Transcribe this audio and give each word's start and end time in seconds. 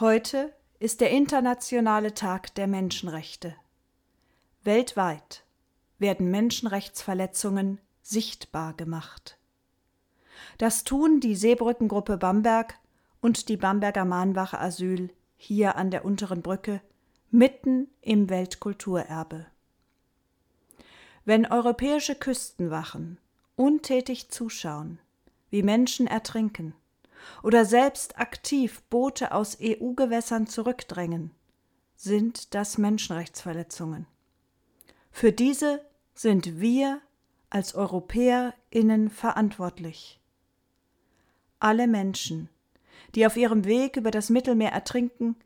Heute 0.00 0.52
ist 0.80 1.00
der 1.00 1.12
internationale 1.12 2.14
Tag 2.14 2.52
der 2.56 2.66
Menschenrechte. 2.66 3.54
Weltweit 4.64 5.44
werden 6.00 6.32
Menschenrechtsverletzungen 6.32 7.80
sichtbar 8.02 8.74
gemacht. 8.74 9.38
Das 10.58 10.82
tun 10.82 11.20
die 11.20 11.36
Seebrückengruppe 11.36 12.16
Bamberg 12.16 12.76
und 13.20 13.48
die 13.48 13.56
Bamberger 13.56 14.04
Mahnwache 14.04 14.58
Asyl 14.58 15.10
hier 15.36 15.76
an 15.76 15.92
der 15.92 16.04
unteren 16.04 16.42
Brücke 16.42 16.80
mitten 17.30 17.86
im 18.00 18.28
Weltkulturerbe. 18.28 19.46
Wenn 21.24 21.46
europäische 21.46 22.16
Küstenwachen 22.16 23.20
untätig 23.54 24.28
zuschauen, 24.30 24.98
wie 25.50 25.62
Menschen 25.62 26.08
ertrinken, 26.08 26.74
oder 27.42 27.64
selbst 27.64 28.18
aktiv 28.18 28.82
Boote 28.90 29.32
aus 29.32 29.58
EU-Gewässern 29.60 30.46
zurückdrängen, 30.46 31.30
sind 31.96 32.54
das 32.54 32.78
Menschenrechtsverletzungen. 32.78 34.06
Für 35.10 35.32
diese 35.32 35.84
sind 36.14 36.60
wir 36.60 37.00
als 37.50 37.74
EuropäerInnen 37.74 39.10
verantwortlich. 39.10 40.20
Alle 41.60 41.86
Menschen, 41.86 42.48
die 43.14 43.26
auf 43.26 43.36
ihrem 43.36 43.64
Weg 43.64 43.96
über 43.96 44.10
das 44.10 44.28
Mittelmeer 44.28 44.72
ertrinken, 44.72 45.36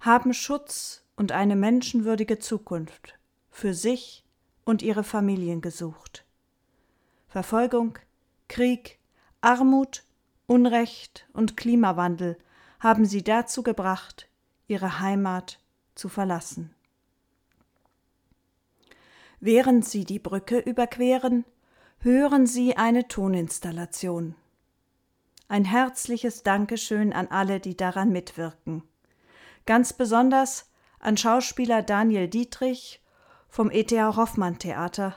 haben 0.00 0.32
Schutz 0.32 1.04
und 1.16 1.32
eine 1.32 1.56
menschenwürdige 1.56 2.38
Zukunft 2.38 3.18
für 3.50 3.74
sich 3.74 4.24
und 4.64 4.82
ihre 4.82 5.04
Familien 5.04 5.60
gesucht. 5.60 6.24
Verfolgung, 7.28 7.98
Krieg, 8.48 8.98
Armut, 9.40 10.04
Unrecht 10.48 11.28
und 11.34 11.58
Klimawandel 11.58 12.38
haben 12.80 13.04
sie 13.04 13.22
dazu 13.22 13.62
gebracht, 13.62 14.30
ihre 14.66 14.98
Heimat 14.98 15.60
zu 15.94 16.08
verlassen. 16.08 16.74
Während 19.40 19.84
sie 19.84 20.06
die 20.06 20.18
Brücke 20.18 20.58
überqueren, 20.58 21.44
hören 21.98 22.46
sie 22.46 22.78
eine 22.78 23.08
Toninstallation. 23.08 24.36
Ein 25.48 25.66
herzliches 25.66 26.44
Dankeschön 26.44 27.12
an 27.12 27.28
alle, 27.28 27.60
die 27.60 27.76
daran 27.76 28.10
mitwirken. 28.10 28.82
Ganz 29.66 29.92
besonders 29.92 30.70
an 30.98 31.18
Schauspieler 31.18 31.82
Daniel 31.82 32.26
Dietrich 32.26 33.02
vom 33.50 33.70
E.T.H. 33.70 34.16
Hoffmann 34.16 34.58
Theater. 34.58 35.14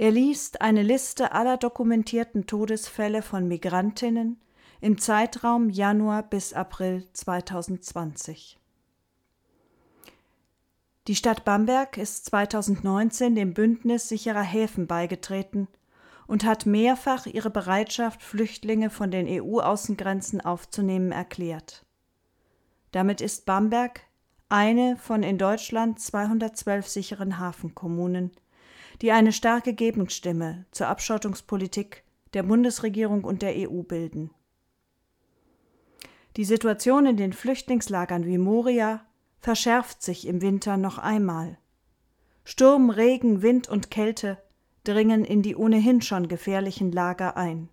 Er 0.00 0.12
liest 0.12 0.62
eine 0.62 0.82
Liste 0.82 1.32
aller 1.32 1.58
dokumentierten 1.58 2.46
Todesfälle 2.46 3.20
von 3.20 3.46
Migrantinnen 3.46 4.40
im 4.80 4.96
Zeitraum 4.96 5.68
Januar 5.68 6.22
bis 6.22 6.54
April 6.54 7.06
2020. 7.12 8.58
Die 11.06 11.14
Stadt 11.14 11.44
Bamberg 11.44 11.98
ist 11.98 12.24
2019 12.24 13.34
dem 13.34 13.52
Bündnis 13.52 14.08
sicherer 14.08 14.40
Häfen 14.40 14.86
beigetreten 14.86 15.68
und 16.26 16.44
hat 16.44 16.64
mehrfach 16.64 17.26
ihre 17.26 17.50
Bereitschaft, 17.50 18.22
Flüchtlinge 18.22 18.88
von 18.88 19.10
den 19.10 19.26
EU-Außengrenzen 19.28 20.40
aufzunehmen, 20.40 21.12
erklärt. 21.12 21.84
Damit 22.92 23.20
ist 23.20 23.44
Bamberg 23.44 24.00
eine 24.48 24.96
von 24.96 25.22
in 25.22 25.36
Deutschland 25.36 26.00
212 26.00 26.88
sicheren 26.88 27.38
Hafenkommunen, 27.38 28.30
die 29.02 29.12
eine 29.12 29.32
starke 29.32 29.72
Gegenstimme 29.72 30.66
zur 30.70 30.88
Abschottungspolitik 30.88 32.04
der 32.34 32.42
Bundesregierung 32.42 33.24
und 33.24 33.42
der 33.42 33.54
EU 33.56 33.82
bilden. 33.82 34.30
Die 36.36 36.44
Situation 36.44 37.06
in 37.06 37.16
den 37.16 37.32
Flüchtlingslagern 37.32 38.24
wie 38.24 38.38
Moria 38.38 39.04
verschärft 39.40 40.02
sich 40.02 40.26
im 40.26 40.42
Winter 40.42 40.76
noch 40.76 40.98
einmal. 40.98 41.58
Sturm, 42.44 42.90
Regen, 42.90 43.42
Wind 43.42 43.68
und 43.68 43.90
Kälte 43.90 44.38
dringen 44.84 45.24
in 45.24 45.42
die 45.42 45.56
ohnehin 45.56 46.02
schon 46.02 46.28
gefährlichen 46.28 46.92
Lager 46.92 47.36
ein. 47.36 47.68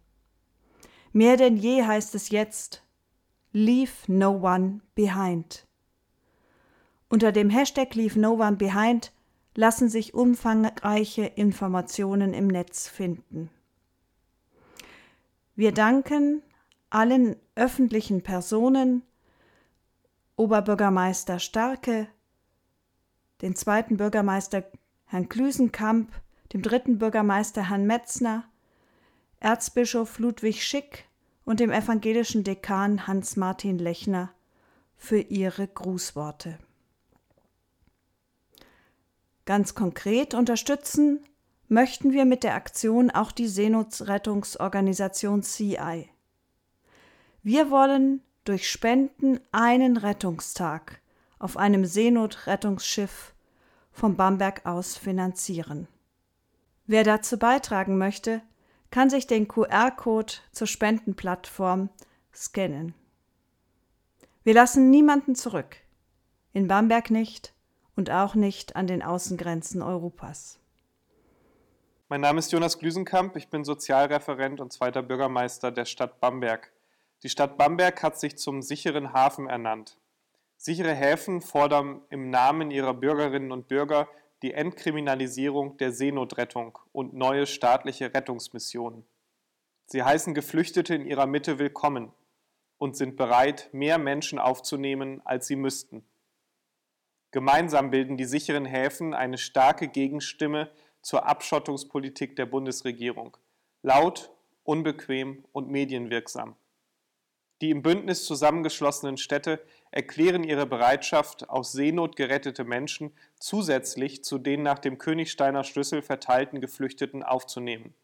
Mehr 1.13 1.37
denn 1.37 1.57
je 1.57 1.83
heißt 1.83 2.15
es 2.15 2.29
jetzt 2.29 2.83
Leave 3.51 3.91
no 4.07 4.31
one 4.31 4.81
behind. 4.95 5.65
Unter 7.09 7.31
dem 7.31 7.49
Hashtag 7.49 7.95
Leave 7.95 8.19
No 8.19 8.33
One 8.33 8.57
Behind 8.57 9.13
lassen 9.57 9.89
sich 9.89 10.13
umfangreiche 10.13 11.25
Informationen 11.25 12.35
im 12.35 12.45
Netz 12.45 12.87
finden. 12.87 13.49
Wir 15.55 15.71
danken 15.71 16.43
allen 16.91 17.35
öffentlichen 17.55 18.21
Personen, 18.21 19.01
Oberbürgermeister 20.35 21.39
Starke, 21.39 22.07
den 23.41 23.55
zweiten 23.55 23.97
Bürgermeister 23.97 24.63
Herrn 25.05 25.27
Klüsenkamp, 25.27 26.11
dem 26.53 26.61
dritten 26.61 26.99
Bürgermeister 26.99 27.67
Herrn 27.67 27.87
Metzner, 27.87 28.43
Erzbischof 29.39 30.19
Ludwig 30.19 30.63
Schick 30.63 31.05
und 31.45 31.59
dem 31.59 31.71
evangelischen 31.71 32.43
Dekan 32.43 33.07
Hans-Martin 33.07 33.79
Lechner 33.79 34.31
für 34.97 35.19
ihre 35.19 35.67
Grußworte. 35.67 36.59
Ganz 39.47 39.73
konkret 39.75 40.33
unterstützen 40.33 41.23
möchten 41.69 42.11
wir 42.11 42.25
mit 42.25 42.43
der 42.43 42.55
Aktion 42.55 43.09
auch 43.09 43.31
die 43.31 43.47
Seenotrettungsorganisation 43.47 45.41
CI. 45.41 46.09
Wir 47.43 47.71
wollen 47.71 48.21
durch 48.43 48.69
Spenden 48.69 49.39
einen 49.53 49.95
Rettungstag 49.95 50.99
auf 51.39 51.55
einem 51.55 51.85
Seenotrettungsschiff 51.85 53.33
vom 53.93 54.17
Bamberg 54.17 54.65
aus 54.65 54.97
finanzieren. 54.97 55.87
Wer 56.85 57.05
dazu 57.05 57.39
beitragen 57.39 57.97
möchte, 57.97 58.41
kann 58.91 59.09
sich 59.09 59.27
den 59.27 59.47
QR-Code 59.47 60.33
zur 60.51 60.67
Spendenplattform 60.67 61.87
scannen. 62.35 62.93
Wir 64.43 64.55
lassen 64.55 64.89
niemanden 64.89 65.35
zurück. 65.35 65.77
In 66.51 66.67
Bamberg 66.67 67.11
nicht 67.11 67.53
und 67.97 68.11
auch 68.11 68.35
nicht 68.35 68.75
an 68.75 68.87
den 68.87 69.03
Außengrenzen 69.03 69.81
Europas. 69.81 70.59
Mein 72.07 72.21
Name 72.21 72.39
ist 72.39 72.53
Jonas 72.53 72.79
Glüsenkamp, 72.79 73.35
ich 73.35 73.49
bin 73.49 73.65
Sozialreferent 73.65 74.61
und 74.61 74.71
zweiter 74.71 75.01
Bürgermeister 75.01 75.71
der 75.71 75.83
Stadt 75.83 76.21
Bamberg. 76.21 76.71
Die 77.23 77.29
Stadt 77.29 77.57
Bamberg 77.57 78.01
hat 78.01 78.17
sich 78.17 78.37
zum 78.37 78.61
sicheren 78.61 79.11
Hafen 79.11 79.49
ernannt. 79.49 79.97
Sichere 80.55 80.93
Häfen 80.93 81.41
fordern 81.41 82.01
im 82.09 82.29
Namen 82.29 82.71
ihrer 82.71 82.93
Bürgerinnen 82.93 83.51
und 83.51 83.67
Bürger 83.67 84.07
die 84.41 84.53
Entkriminalisierung 84.53 85.77
der 85.77 85.91
Seenotrettung 85.91 86.77
und 86.91 87.13
neue 87.13 87.47
staatliche 87.47 88.13
Rettungsmissionen. 88.13 89.05
Sie 89.87 90.03
heißen 90.03 90.33
Geflüchtete 90.35 90.93
in 90.93 91.05
ihrer 91.05 91.25
Mitte 91.25 91.57
willkommen 91.57 92.11
und 92.77 92.95
sind 92.95 93.17
bereit, 93.17 93.69
mehr 93.71 93.97
Menschen 93.97 94.37
aufzunehmen, 94.37 95.21
als 95.25 95.47
sie 95.47 95.55
müssten. 95.55 96.05
Gemeinsam 97.31 97.91
bilden 97.91 98.17
die 98.17 98.25
sicheren 98.25 98.65
Häfen 98.65 99.13
eine 99.13 99.37
starke 99.37 99.87
Gegenstimme 99.87 100.71
zur 101.01 101.25
Abschottungspolitik 101.25 102.35
der 102.35 102.45
Bundesregierung. 102.45 103.37
Laut, 103.81 104.31
unbequem 104.63 105.43
und 105.51 105.69
medienwirksam. 105.69 106.55
Die 107.61 107.71
im 107.71 107.81
Bündnis 107.81 108.25
zusammengeschlossenen 108.25 109.17
Städte 109.17 109.61
erklären 109.89 110.43
ihre 110.43 110.67
Bereitschaft, 110.67 111.49
aus 111.49 111.71
Seenot 111.71 112.15
gerettete 112.15 112.63
Menschen 112.63 113.11
zusätzlich 113.39 114.23
zu 114.23 114.37
den 114.37 114.61
nach 114.61 114.79
dem 114.79 114.97
Königsteiner 114.97 115.63
Schlüssel 115.63 116.01
verteilten 116.01 116.61
Geflüchteten 116.61 117.23
aufzunehmen. 117.23 117.95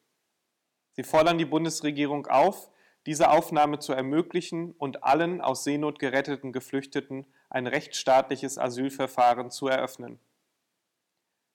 Sie 0.94 1.03
fordern 1.03 1.38
die 1.38 1.45
Bundesregierung 1.45 2.28
auf, 2.28 2.72
diese 3.06 3.29
Aufnahme 3.29 3.79
zu 3.79 3.94
ermöglichen 3.94 4.72
und 4.72 5.03
allen 5.03 5.41
aus 5.41 5.63
Seenot 5.63 6.00
geretteten 6.00 6.51
Geflüchteten 6.51 7.25
ein 7.53 7.67
rechtsstaatliches 7.67 8.57
Asylverfahren 8.57 9.51
zu 9.51 9.67
eröffnen. 9.67 10.19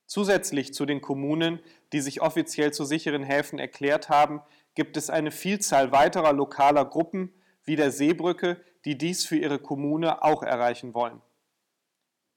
Zusätzlich 0.07 0.73
zu 0.73 0.87
den 0.87 1.03
Kommunen, 1.03 1.61
die 1.93 2.01
sich 2.01 2.23
offiziell 2.23 2.73
zu 2.73 2.85
sicheren 2.85 3.25
Häfen 3.25 3.59
erklärt 3.59 4.09
haben, 4.09 4.41
gibt 4.75 4.97
es 4.97 5.11
eine 5.11 5.31
Vielzahl 5.31 5.93
weiterer 5.93 6.33
lokaler 6.33 6.87
Gruppen 6.87 7.35
wie 7.65 7.77
der 7.77 7.91
Seebrücke, 7.91 8.65
die 8.87 8.97
dies 8.97 9.27
für 9.27 9.37
ihre 9.37 9.59
Kommune 9.59 10.23
auch 10.23 10.43
erreichen 10.43 10.95
wollen. 10.95 11.21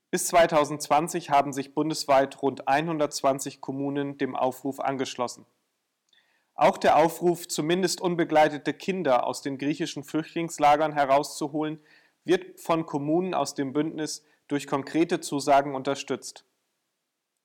Bis 0.09 0.27
2020 0.27 1.29
haben 1.29 1.53
sich 1.53 1.73
bundesweit 1.73 2.41
rund 2.41 2.67
120 2.67 3.61
Kommunen 3.61 4.17
dem 4.17 4.35
Aufruf 4.35 4.81
angeschlossen. 4.81 5.45
Auch 6.55 6.77
der 6.77 6.97
Aufruf, 6.97 7.47
zumindest 7.47 8.01
unbegleitete 8.01 8.73
Kinder 8.73 9.25
aus 9.25 9.41
den 9.41 9.57
griechischen 9.57 10.03
Flüchtlingslagern 10.03 10.91
herauszuholen, 10.91 11.79
wird 12.23 12.59
von 12.59 12.85
Kommunen 12.85 13.33
aus 13.33 13.55
dem 13.55 13.73
Bündnis 13.73 14.23
durch 14.47 14.67
konkrete 14.67 15.19
Zusagen 15.21 15.75
unterstützt. 15.75 16.45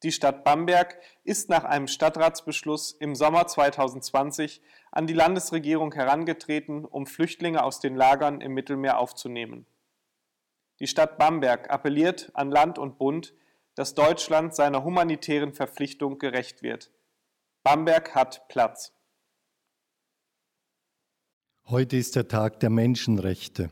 Die 0.02 0.12
Stadt 0.12 0.44
Bamberg 0.44 1.00
ist 1.24 1.48
nach 1.48 1.64
einem 1.64 1.86
Stadtratsbeschluss 1.86 2.92
im 2.92 3.14
Sommer 3.14 3.46
2020 3.46 4.60
an 4.92 5.06
die 5.06 5.14
Landesregierung 5.14 5.92
herangetreten, 5.94 6.84
um 6.84 7.06
Flüchtlinge 7.06 7.62
aus 7.64 7.80
den 7.80 7.96
Lagern 7.96 8.40
im 8.40 8.52
Mittelmeer 8.52 8.98
aufzunehmen. 8.98 9.66
Die 10.80 10.86
Stadt 10.86 11.16
Bamberg 11.16 11.70
appelliert 11.70 12.30
an 12.34 12.50
Land 12.50 12.78
und 12.78 12.98
Bund, 12.98 13.32
dass 13.74 13.94
Deutschland 13.94 14.54
seiner 14.54 14.84
humanitären 14.84 15.54
Verpflichtung 15.54 16.18
gerecht 16.18 16.62
wird. 16.62 16.90
Bamberg 17.62 18.14
hat 18.14 18.48
Platz. 18.48 18.92
Heute 21.66 21.96
ist 21.96 22.14
der 22.16 22.28
Tag 22.28 22.60
der 22.60 22.70
Menschenrechte. 22.70 23.70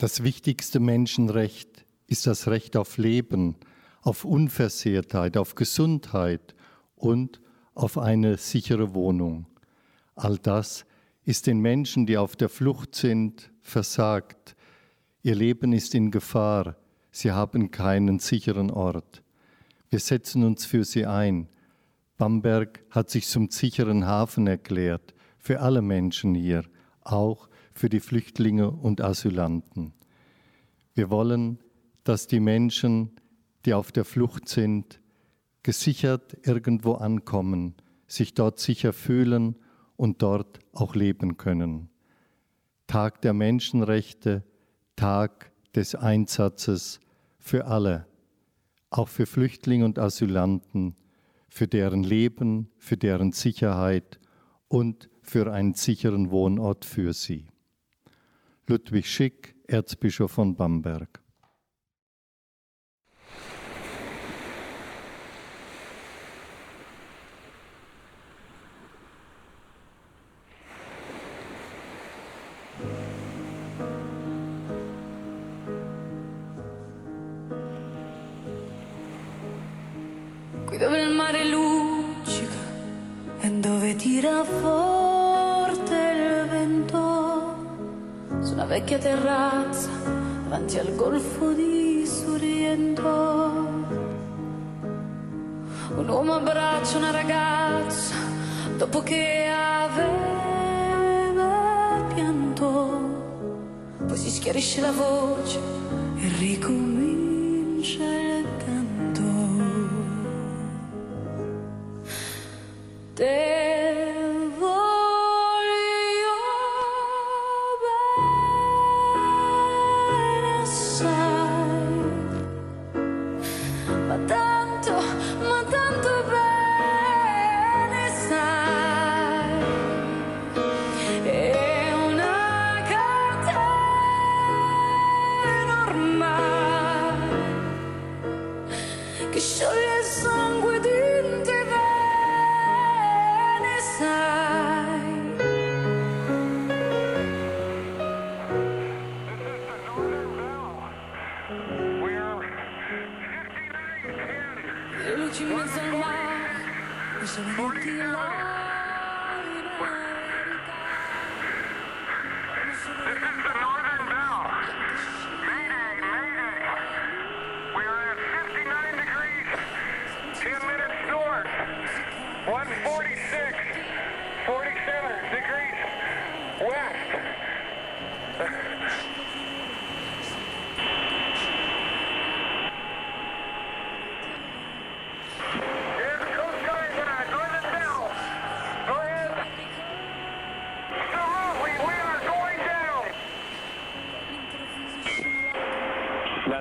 Das 0.00 0.22
wichtigste 0.22 0.80
Menschenrecht 0.80 1.84
ist 2.06 2.26
das 2.26 2.48
Recht 2.48 2.78
auf 2.78 2.96
Leben, 2.96 3.56
auf 4.00 4.24
Unversehrtheit, 4.24 5.36
auf 5.36 5.56
Gesundheit 5.56 6.54
und 6.96 7.42
auf 7.74 7.98
eine 7.98 8.38
sichere 8.38 8.94
Wohnung. 8.94 9.44
All 10.14 10.38
das 10.38 10.86
ist 11.24 11.46
den 11.46 11.58
Menschen, 11.58 12.06
die 12.06 12.16
auf 12.16 12.34
der 12.34 12.48
Flucht 12.48 12.94
sind, 12.94 13.52
versagt. 13.60 14.56
Ihr 15.22 15.34
Leben 15.34 15.74
ist 15.74 15.94
in 15.94 16.10
Gefahr. 16.10 16.76
Sie 17.10 17.32
haben 17.32 17.70
keinen 17.70 18.20
sicheren 18.20 18.70
Ort. 18.70 19.22
Wir 19.90 19.98
setzen 19.98 20.44
uns 20.44 20.64
für 20.64 20.84
sie 20.84 21.04
ein. 21.04 21.46
Bamberg 22.16 22.82
hat 22.88 23.10
sich 23.10 23.26
zum 23.26 23.50
sicheren 23.50 24.06
Hafen 24.06 24.46
erklärt, 24.46 25.12
für 25.36 25.60
alle 25.60 25.82
Menschen 25.82 26.34
hier, 26.34 26.64
auch 27.02 27.49
für 27.80 27.88
die 27.88 28.00
Flüchtlinge 28.00 28.70
und 28.70 29.00
Asylanten. 29.00 29.94
Wir 30.92 31.08
wollen, 31.08 31.60
dass 32.04 32.26
die 32.26 32.38
Menschen, 32.38 33.12
die 33.64 33.72
auf 33.72 33.90
der 33.90 34.04
Flucht 34.04 34.50
sind, 34.50 35.00
gesichert 35.62 36.36
irgendwo 36.46 36.96
ankommen, 36.96 37.74
sich 38.06 38.34
dort 38.34 38.58
sicher 38.58 38.92
fühlen 38.92 39.56
und 39.96 40.20
dort 40.20 40.58
auch 40.74 40.94
leben 40.94 41.38
können. 41.38 41.88
Tag 42.86 43.22
der 43.22 43.32
Menschenrechte, 43.32 44.44
Tag 44.94 45.50
des 45.74 45.94
Einsatzes 45.94 47.00
für 47.38 47.64
alle, 47.64 48.06
auch 48.90 49.08
für 49.08 49.24
Flüchtlinge 49.24 49.86
und 49.86 49.98
Asylanten, 49.98 50.96
für 51.48 51.66
deren 51.66 52.02
Leben, 52.02 52.68
für 52.76 52.98
deren 52.98 53.32
Sicherheit 53.32 54.20
und 54.68 55.08
für 55.22 55.50
einen 55.50 55.72
sicheren 55.72 56.30
Wohnort 56.30 56.84
für 56.84 57.14
sie. 57.14 57.49
Ludwig 58.70 59.08
Schick, 59.08 59.56
Erzbischof 59.66 60.30
von 60.30 60.54
Bamberg. 60.54 61.20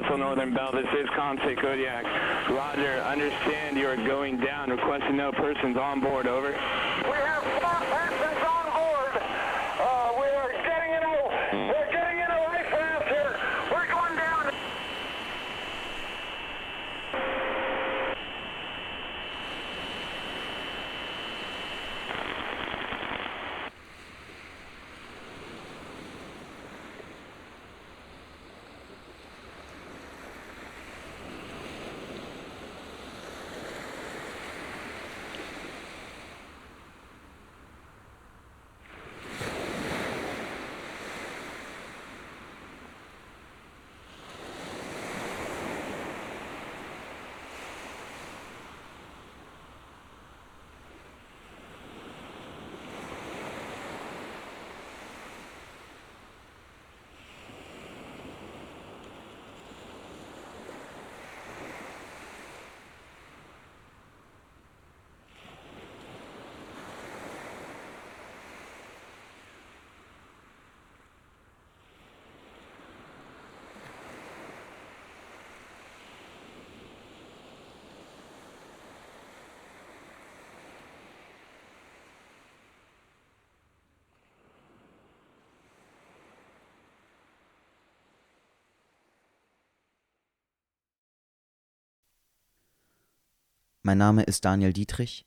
Northern 0.08 0.54
Bell. 0.54 0.72
This 0.72 0.88
is 0.98 1.08
Conte 1.16 1.56
Kodiak. 1.56 2.04
Roger, 2.50 3.02
understand 3.02 3.78
you 3.78 3.88
are 3.88 3.96
going 3.96 4.38
down. 4.38 4.70
Requesting 4.70 5.18
no 5.18 5.32
persons 5.32 5.78
on 5.78 6.00
board. 6.00 6.28
Over. 6.28 6.52
We 6.52 6.56
have 6.56 7.44
Mein 93.82 93.98
Name 93.98 94.24
ist 94.24 94.44
Daniel 94.44 94.74
Dietrich. 94.74 95.26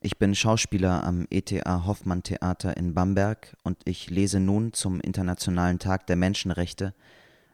Ich 0.00 0.18
bin 0.18 0.34
Schauspieler 0.34 1.02
am 1.02 1.26
ETA 1.30 1.86
Hoffmann 1.86 2.22
Theater 2.22 2.76
in 2.76 2.92
Bamberg 2.92 3.56
und 3.62 3.78
ich 3.86 4.10
lese 4.10 4.38
nun 4.38 4.74
zum 4.74 5.00
Internationalen 5.00 5.78
Tag 5.78 6.06
der 6.06 6.16
Menschenrechte 6.16 6.94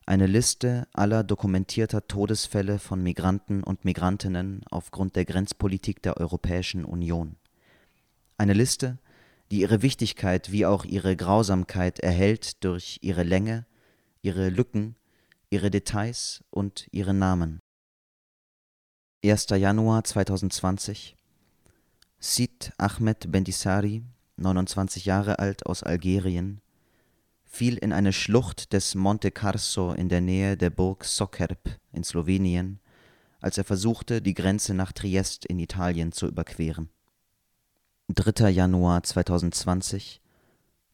eine 0.05 0.27
Liste 0.27 0.89
aller 0.95 1.23
dokumentierter 1.23 2.09
Todesfälle 2.09 2.81
von 2.81 3.01
Migranten 3.05 3.63
und 3.63 3.85
Migrantinnen 3.85 4.63
aufgrund 4.69 5.15
der 5.15 5.27
Grenzpolitik 5.27 6.03
der 6.03 6.17
Europäischen 6.17 6.85
Union. 6.85 7.37
Eine 8.37 8.55
Liste, 8.55 8.99
die 9.53 9.61
ihre 9.61 9.83
Wichtigkeit 9.83 10.51
wie 10.51 10.67
auch 10.67 10.85
ihre 10.85 11.15
Grausamkeit 11.15 12.01
erhält 12.01 12.65
durch 12.65 12.99
ihre 13.01 13.23
Länge, 13.23 13.65
ihre 14.23 14.49
Lücken, 14.49 14.97
ihre 15.51 15.71
Details 15.71 16.43
und 16.51 16.89
ihre 16.91 17.15
Namen. 17.15 17.62
1. 19.25 19.51
Januar 19.51 20.03
2020 20.03 21.17
Sid 22.19 22.73
Ahmed 22.77 23.31
Bendissari, 23.31 24.03
29 24.37 25.05
Jahre 25.05 25.39
alt 25.39 25.65
aus 25.65 25.85
Algerien, 25.85 26.61
fiel 27.45 27.77
in 27.77 27.93
eine 27.93 28.13
Schlucht 28.13 28.73
des 28.73 28.97
Monte 28.97 29.31
Carso 29.31 29.93
in 29.93 30.09
der 30.09 30.21
Nähe 30.21 30.57
der 30.57 30.71
Burg 30.71 31.05
Sokerb 31.05 31.79
in 31.93 32.03
Slowenien, 32.03 32.81
als 33.41 33.59
er 33.59 33.63
versuchte, 33.63 34.23
die 34.23 34.35
Grenze 34.35 34.75
nach 34.75 34.91
Triest 34.91 35.45
in 35.45 35.61
Italien 35.61 36.11
zu 36.11 36.27
überqueren. 36.27 36.89
3. 38.09 38.51
Januar 38.51 39.05
2020 39.05 40.21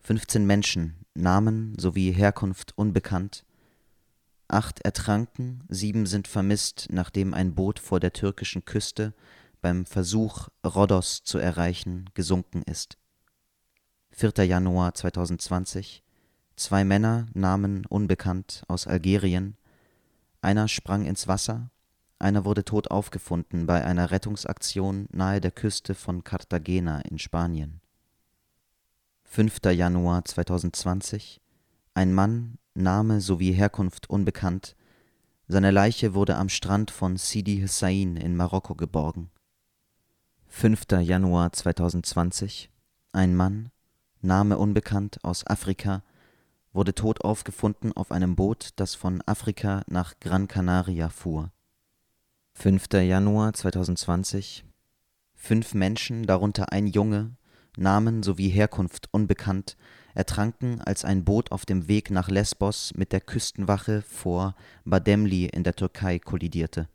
15 0.02 0.46
Menschen, 0.46 0.96
Namen 1.14 1.74
sowie 1.78 2.12
Herkunft 2.12 2.76
unbekannt. 2.76 3.46
Acht 4.48 4.80
ertranken, 4.80 5.62
sieben 5.68 6.06
sind 6.06 6.26
vermisst, 6.26 6.88
nachdem 6.90 7.34
ein 7.34 7.54
Boot 7.54 7.78
vor 7.78 8.00
der 8.00 8.14
türkischen 8.14 8.64
Küste 8.64 9.12
beim 9.60 9.84
Versuch, 9.84 10.48
Rhodos 10.64 11.22
zu 11.22 11.38
erreichen, 11.38 12.08
gesunken 12.14 12.62
ist. 12.62 12.96
4. 14.12 14.44
Januar 14.44 14.94
2020 14.94 16.02
Zwei 16.56 16.82
Männer, 16.82 17.26
Namen 17.34 17.86
unbekannt, 17.86 18.64
aus 18.68 18.86
Algerien. 18.86 19.56
Einer 20.40 20.66
sprang 20.66 21.04
ins 21.04 21.28
Wasser, 21.28 21.70
einer 22.18 22.44
wurde 22.44 22.64
tot 22.64 22.90
aufgefunden 22.90 23.66
bei 23.66 23.84
einer 23.84 24.10
Rettungsaktion 24.10 25.08
nahe 25.12 25.40
der 25.40 25.52
Küste 25.52 25.94
von 25.94 26.24
Cartagena 26.24 27.00
in 27.02 27.18
Spanien. 27.18 27.80
5. 29.24 29.60
Januar 29.66 30.24
2020 30.24 31.40
Ein 31.94 32.12
Mann, 32.12 32.57
Name 32.74 33.20
sowie 33.20 33.52
Herkunft 33.52 34.08
unbekannt. 34.10 34.76
Seine 35.46 35.70
Leiche 35.70 36.14
wurde 36.14 36.36
am 36.36 36.48
Strand 36.48 36.90
von 36.90 37.16
Sidi 37.16 37.60
Hussein 37.60 38.16
in 38.16 38.36
Marokko 38.36 38.74
geborgen. 38.74 39.30
5. 40.48 40.84
Januar 41.00 41.52
2020 41.52 42.70
Ein 43.12 43.34
Mann, 43.34 43.70
Name 44.20 44.58
unbekannt, 44.58 45.22
aus 45.22 45.46
Afrika 45.46 46.02
wurde 46.72 46.94
tot 46.94 47.24
aufgefunden 47.24 47.92
auf 47.92 48.12
einem 48.12 48.36
Boot, 48.36 48.70
das 48.76 48.94
von 48.94 49.22
Afrika 49.26 49.82
nach 49.88 50.14
Gran 50.20 50.48
Canaria 50.48 51.08
fuhr. 51.08 51.50
5. 52.54 52.92
Januar 52.92 53.52
2020 53.52 54.64
Fünf 55.34 55.74
Menschen, 55.74 56.26
darunter 56.26 56.72
ein 56.72 56.86
Junge, 56.86 57.36
Namen 57.76 58.22
sowie 58.22 58.48
Herkunft 58.48 59.08
unbekannt, 59.12 59.76
ertranken, 60.18 60.80
als 60.80 61.04
ein 61.04 61.24
Boot 61.24 61.52
auf 61.52 61.64
dem 61.64 61.86
Weg 61.86 62.10
nach 62.10 62.28
Lesbos 62.28 62.92
mit 62.96 63.12
der 63.12 63.20
Küstenwache 63.20 64.02
vor 64.02 64.56
Bademli 64.84 65.46
in 65.46 65.62
der 65.62 65.76
Türkei 65.76 66.18
kollidierte. 66.18 66.88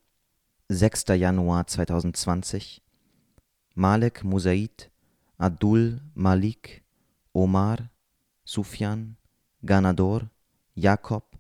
6. 0.67 1.05
Januar 1.15 1.65
2020 1.65 2.81
Malek 3.75 4.23
Musaid, 4.23 4.91
Abdul 5.37 6.01
Malik, 6.13 6.83
Omar, 7.31 7.89
Sufjan, 8.43 9.15
Ganador, 9.65 10.29
Jakob, 10.75 11.39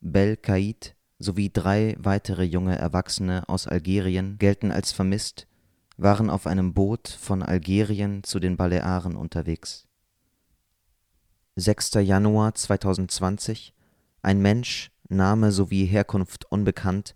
Bel-Kaid 0.00 0.94
sowie 1.18 1.50
drei 1.52 1.96
weitere 1.98 2.44
junge 2.44 2.78
Erwachsene 2.78 3.48
aus 3.48 3.66
Algerien 3.66 4.38
gelten 4.38 4.70
als 4.70 4.92
vermisst, 4.92 5.48
waren 5.96 6.30
auf 6.30 6.46
einem 6.46 6.74
Boot 6.74 7.08
von 7.08 7.42
Algerien 7.42 8.22
zu 8.22 8.38
den 8.38 8.56
Balearen 8.56 9.16
unterwegs. 9.16 9.83
6. 11.56 11.94
Januar 12.02 12.56
2020 12.56 13.74
Ein 14.22 14.42
Mensch, 14.42 14.90
Name 15.08 15.52
sowie 15.52 15.84
Herkunft 15.84 16.50
unbekannt, 16.50 17.14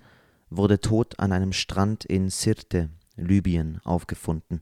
wurde 0.49 0.80
tot 0.80 1.18
an 1.18 1.33
einem 1.33 1.52
Strand 1.52 2.04
in 2.04 2.30
Sirte, 2.30 2.88
Libyen, 3.16 3.80
aufgefunden. 3.83 4.61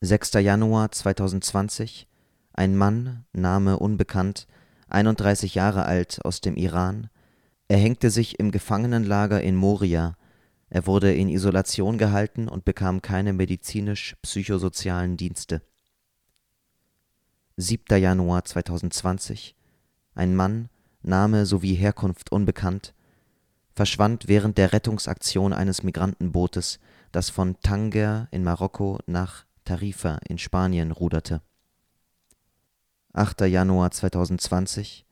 6. 0.00 0.32
Januar 0.34 0.90
2020 0.90 2.08
ein 2.54 2.76
Mann, 2.76 3.24
Name 3.32 3.78
unbekannt, 3.78 4.48
31 4.88 5.54
Jahre 5.54 5.84
alt, 5.84 6.24
aus 6.24 6.40
dem 6.40 6.56
Iran. 6.56 7.08
Er 7.68 7.78
hängte 7.78 8.10
sich 8.10 8.40
im 8.40 8.50
Gefangenenlager 8.50 9.40
in 9.40 9.54
Moria. 9.54 10.16
Er 10.70 10.88
wurde 10.88 11.14
in 11.14 11.28
Isolation 11.28 11.98
gehalten 11.98 12.48
und 12.48 12.64
bekam 12.64 13.00
keine 13.00 13.32
medizinisch-psychosozialen 13.32 15.16
Dienste. 15.16 15.62
7. 17.60 18.00
Januar 18.00 18.44
2020 18.44 19.56
Ein 20.14 20.36
Mann, 20.36 20.68
Name 21.02 21.44
sowie 21.44 21.74
Herkunft 21.74 22.30
unbekannt, 22.30 22.94
verschwand 23.74 24.28
während 24.28 24.58
der 24.58 24.72
Rettungsaktion 24.72 25.52
eines 25.52 25.82
Migrantenbootes, 25.82 26.78
das 27.10 27.30
von 27.30 27.58
Tanger 27.60 28.28
in 28.30 28.44
Marokko 28.44 29.00
nach 29.06 29.44
Tarifa 29.64 30.20
in 30.28 30.38
Spanien 30.38 30.92
ruderte 30.92 31.42
8. 33.12 33.40
Januar 33.40 33.90
2020 33.90 35.04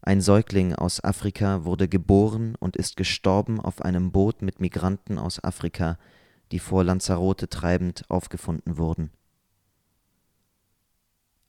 Ein 0.00 0.20
Säugling 0.20 0.74
aus 0.74 1.04
Afrika 1.04 1.64
wurde 1.64 1.86
geboren 1.86 2.56
und 2.58 2.74
ist 2.74 2.96
gestorben 2.96 3.60
auf 3.60 3.80
einem 3.80 4.10
Boot 4.10 4.42
mit 4.42 4.58
Migranten 4.58 5.18
aus 5.18 5.44
Afrika, 5.44 5.98
die 6.50 6.58
vor 6.58 6.82
Lanzarote 6.82 7.48
treibend 7.48 8.10
aufgefunden 8.10 8.76
wurden. 8.76 9.12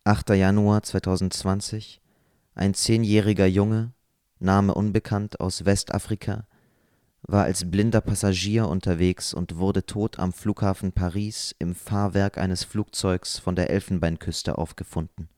8. 0.05 0.31
Januar 0.31 0.83
2020 0.83 2.01
Ein 2.55 2.73
zehnjähriger 2.73 3.45
Junge, 3.45 3.93
Name 4.37 4.73
unbekannt, 4.73 5.39
aus 5.39 5.63
Westafrika, 5.63 6.45
war 7.21 7.45
als 7.45 7.71
blinder 7.71 8.01
Passagier 8.01 8.67
unterwegs 8.67 9.33
und 9.33 9.59
wurde 9.59 9.85
tot 9.85 10.19
am 10.19 10.33
Flughafen 10.33 10.91
Paris 10.91 11.55
im 11.57 11.73
Fahrwerk 11.73 12.37
eines 12.37 12.65
Flugzeugs 12.65 13.39
von 13.39 13.55
der 13.55 13.69
Elfenbeinküste 13.69 14.57
aufgefunden 14.57 15.29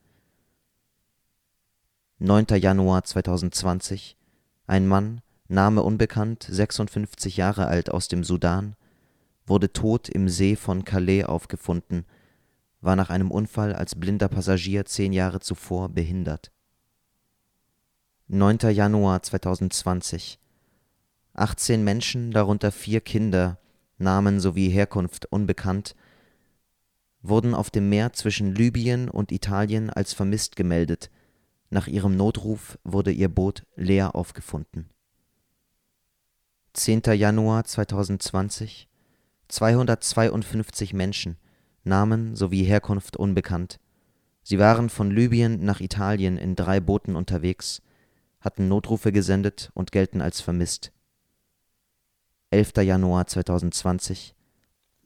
9. 2.18 2.48
Januar 2.56 3.04
2020 3.04 4.18
Ein 4.66 4.88
Mann, 4.88 5.22
Name 5.48 5.84
unbekannt, 5.84 6.48
56 6.50 7.38
Jahre 7.38 7.68
alt, 7.68 7.92
aus 7.92 8.08
dem 8.08 8.24
Sudan, 8.24 8.76
wurde 9.46 9.72
tot 9.72 10.10
im 10.10 10.28
See 10.28 10.56
von 10.56 10.86
Calais 10.86 11.24
aufgefunden, 11.26 12.08
war 12.86 12.96
nach 12.96 13.10
einem 13.10 13.32
Unfall 13.32 13.74
als 13.74 13.96
blinder 13.96 14.30
Passagier 14.30 14.86
zehn 14.86 15.12
Jahre 15.12 15.40
zuvor 15.40 15.90
behindert. 15.90 16.52
9. 18.28 18.60
Januar 18.72 19.22
2020 19.22 20.40
18 21.34 21.84
Menschen, 21.84 22.32
darunter 22.32 22.72
vier 22.72 23.02
Kinder, 23.02 23.60
Namen 23.98 24.40
sowie 24.40 24.70
Herkunft 24.70 25.26
unbekannt, 25.26 25.96
wurden 27.22 27.54
auf 27.54 27.70
dem 27.70 27.90
Meer 27.90 28.14
zwischen 28.14 28.56
Libyen 28.56 29.10
und 29.10 29.34
Italien 29.34 29.90
als 29.90 30.14
vermisst 30.14 30.56
gemeldet 30.56 31.10
nach 31.70 31.88
ihrem 31.88 32.16
Notruf 32.16 32.78
wurde 32.84 33.12
ihr 33.12 33.30
Boot 33.30 33.66
leer 33.76 34.16
aufgefunden. 34.16 34.90
10. 36.74 37.02
Januar 37.14 37.64
2020 37.66 38.88
252 39.48 40.94
Menschen, 40.94 41.38
Namen 41.86 42.36
sowie 42.36 42.64
Herkunft 42.64 43.18
unbekannt. 43.18 43.80
Sie 44.44 44.60
waren 44.60 44.90
von 44.90 45.10
Libyen 45.10 45.64
nach 45.64 45.80
Italien 45.80 46.38
in 46.38 46.56
drei 46.56 46.80
Booten 46.80 47.16
unterwegs, 47.16 47.82
hatten 48.40 48.68
Notrufe 48.68 49.12
gesendet 49.12 49.72
und 49.74 49.92
gelten 49.92 50.22
als 50.22 50.42
vermisst. 50.42 50.92
11. 52.52 52.74
Januar 52.78 53.28
2020 53.28 54.36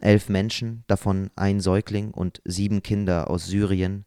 Elf 0.01 0.29
Menschen, 0.29 0.83
davon 0.87 1.29
ein 1.35 1.59
Säugling 1.59 2.11
und 2.11 2.41
sieben 2.45 2.81
Kinder 2.83 3.29
aus 3.29 3.47
Syrien, 3.47 4.05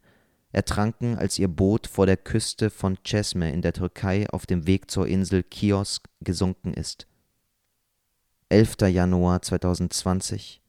ertranken, 0.51 1.17
als 1.17 1.37
ihr 1.37 1.47
Boot 1.47 1.87
vor 1.87 2.05
der 2.05 2.17
Küste 2.17 2.69
von 2.69 2.97
Cesme 3.05 3.51
in 3.51 3.61
der 3.61 3.73
Türkei 3.73 4.27
auf 4.29 4.45
dem 4.45 4.65
Weg 4.65 4.89
zur 4.89 5.07
Insel 5.07 5.43
Chios 5.51 6.01
gesunken 6.21 6.73
ist. 6.73 7.07
11. 8.49 8.77
Januar 8.89 9.41
2020 9.41 10.62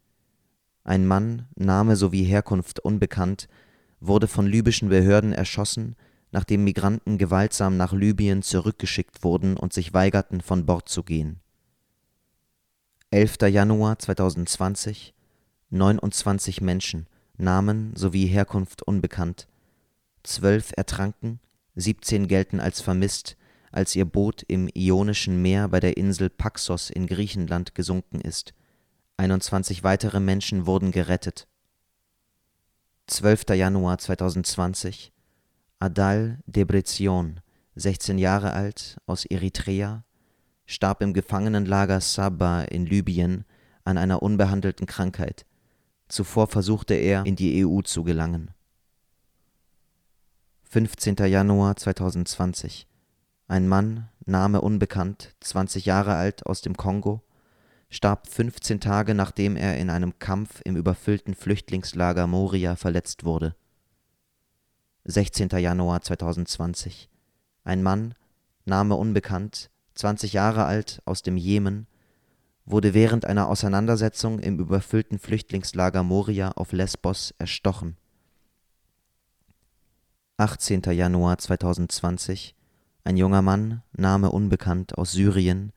Ein 0.85 1.07
Mann, 1.07 1.49
Name 1.57 1.97
sowie 1.97 2.25
Herkunft 2.25 2.79
unbekannt, 2.81 3.49
wurde 4.01 4.29
von 4.29 4.47
libyschen 4.47 4.91
Behörden 4.91 5.33
erschossen, 5.33 5.97
nachdem 6.31 6.65
Migranten 6.65 7.17
gewaltsam 7.17 7.77
nach 7.77 7.93
Libyen 7.93 8.43
zurückgeschickt 8.43 9.25
wurden 9.25 9.57
und 9.57 9.73
sich 9.73 9.95
weigerten, 9.95 10.41
von 10.41 10.67
Bord 10.67 10.89
zu 10.89 11.03
gehen. 11.03 11.41
11. 13.11 13.39
Januar 13.49 13.99
2020 13.99 15.15
29 15.71 16.61
Menschen, 16.61 17.07
Namen 17.37 17.97
sowie 17.97 18.27
Herkunft 18.27 18.83
unbekannt. 18.83 19.49
Zwölf 20.23 20.73
ertranken, 20.77 21.41
17 21.75 22.29
gelten 22.29 22.61
als 22.61 22.81
vermisst, 22.81 23.37
als 23.73 23.97
ihr 23.97 24.05
Boot 24.05 24.45
im 24.47 24.69
Ionischen 24.73 25.43
Meer 25.43 25.69
bei 25.69 25.81
der 25.81 25.97
Insel 25.97 26.31
Paxos 26.31 26.91
in 26.91 27.07
Griechenland 27.07 27.75
gesunken 27.75 28.21
ist. 28.21 28.55
21 29.17 29.85
weitere 29.85 30.19
Menschen 30.19 30.67
wurden 30.67 30.91
gerettet. 30.91 31.47
12. 33.07 33.51
Januar 33.51 33.99
2020 33.99 35.13
Adal 35.79 36.41
Debrezion, 36.47 37.41
16 37.77 38.19
Jahre 38.19 38.55
alt, 38.55 38.97
aus 39.07 39.25
Eritrea, 39.25 40.05
starb 40.67 41.01
im 41.01 41.13
Gefangenenlager 41.15 42.01
Sabba 42.01 42.63
in 42.63 42.87
Libyen 42.87 43.45
an 43.85 43.99
einer 43.99 44.23
unbehandelten 44.23 44.87
Krankheit. 44.87 45.47
Zuvor 46.09 46.49
versuchte 46.49 46.95
er, 46.95 47.25
in 47.25 47.37
die 47.37 47.65
EU 47.65 47.83
zu 47.83 48.03
gelangen. 48.03 48.51
15. 50.65 51.17
Januar 51.27 51.77
2020 51.77 52.89
Ein 53.47 53.69
Mann, 53.69 54.09
Name 54.25 54.61
unbekannt, 54.61 55.37
20 55.41 55.85
Jahre 55.85 56.15
alt, 56.15 56.47
aus 56.47 56.63
dem 56.63 56.77
Kongo, 56.77 57.23
starb 57.95 58.27
15 58.27 58.81
Tage 58.81 59.15
nachdem 59.15 59.55
er 59.57 59.79
in 59.79 59.89
einem 59.89 60.19
Kampf 60.19 60.61
im 60.65 60.75
überfüllten 60.77 61.35
Flüchtlingslager 61.35 62.27
Moria 62.27 62.75
verletzt 62.75 63.25
wurde. 63.25 63.55
16. 65.05 65.49
Januar 65.51 66.01
2020 66.01 67.09
Ein 67.63 67.85
Mann, 67.85 68.15
Name 68.65 68.97
unbekannt, 68.97 69.71
20 69.95 70.33
Jahre 70.33 70.65
alt, 70.65 71.03
aus 71.05 71.23
dem 71.23 71.37
Jemen, 71.37 71.87
wurde 72.65 72.95
während 72.95 73.27
einer 73.27 73.49
Auseinandersetzung 73.49 74.41
im 74.41 74.59
überfüllten 74.59 75.21
Flüchtlingslager 75.21 76.03
Moria 76.03 76.51
auf 76.53 76.73
Lesbos 76.73 77.33
erstochen. 77.39 77.97
18. 80.37 80.83
Januar 80.91 81.39
2020 81.39 82.57
Ein 83.05 83.17
junger 83.17 83.43
Mann, 83.43 83.83
Name 83.93 84.33
unbekannt, 84.33 84.99
aus 84.99 85.13
Syrien, 85.13 85.73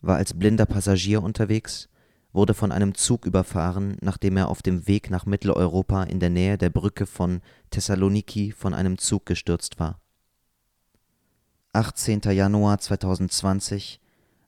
war 0.00 0.16
als 0.16 0.34
blinder 0.34 0.66
Passagier 0.66 1.22
unterwegs, 1.22 1.88
wurde 2.32 2.54
von 2.54 2.72
einem 2.72 2.94
Zug 2.94 3.26
überfahren, 3.26 3.96
nachdem 4.00 4.36
er 4.36 4.48
auf 4.48 4.62
dem 4.62 4.86
Weg 4.86 5.10
nach 5.10 5.26
Mitteleuropa 5.26 6.04
in 6.04 6.20
der 6.20 6.30
Nähe 6.30 6.58
der 6.58 6.70
Brücke 6.70 7.06
von 7.06 7.40
Thessaloniki 7.70 8.52
von 8.52 8.74
einem 8.74 8.98
Zug 8.98 9.26
gestürzt 9.26 9.80
war. 9.80 10.00
18. 11.72 12.20
Januar 12.20 12.78
2020 12.78 14.00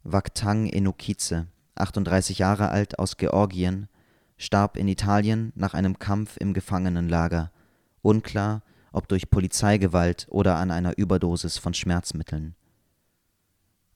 Vakhtang 0.02 0.66
Enokidze, 0.66 1.46
38 1.74 2.38
Jahre 2.38 2.70
alt, 2.70 2.98
aus 2.98 3.16
Georgien, 3.16 3.88
starb 4.38 4.76
in 4.76 4.88
Italien 4.88 5.52
nach 5.54 5.74
einem 5.74 5.98
Kampf 5.98 6.36
im 6.38 6.54
Gefangenenlager, 6.54 7.50
unklar, 8.02 8.62
ob 8.92 9.08
durch 9.08 9.30
Polizeigewalt 9.30 10.26
oder 10.30 10.56
an 10.56 10.70
einer 10.70 10.96
Überdosis 10.96 11.58
von 11.58 11.74
Schmerzmitteln. 11.74 12.54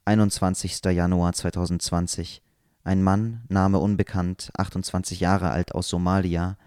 21. 0.06 0.84
Januar 0.84 1.32
2020 1.32 2.42
Ein 2.82 3.02
Mann, 3.02 3.40
Name 3.48 3.78
unbekannt, 3.78 4.50
28 4.54 5.20
Jahre 5.20 5.50
alt, 5.50 5.74
aus 5.74 5.88
Somalia, 5.88 6.58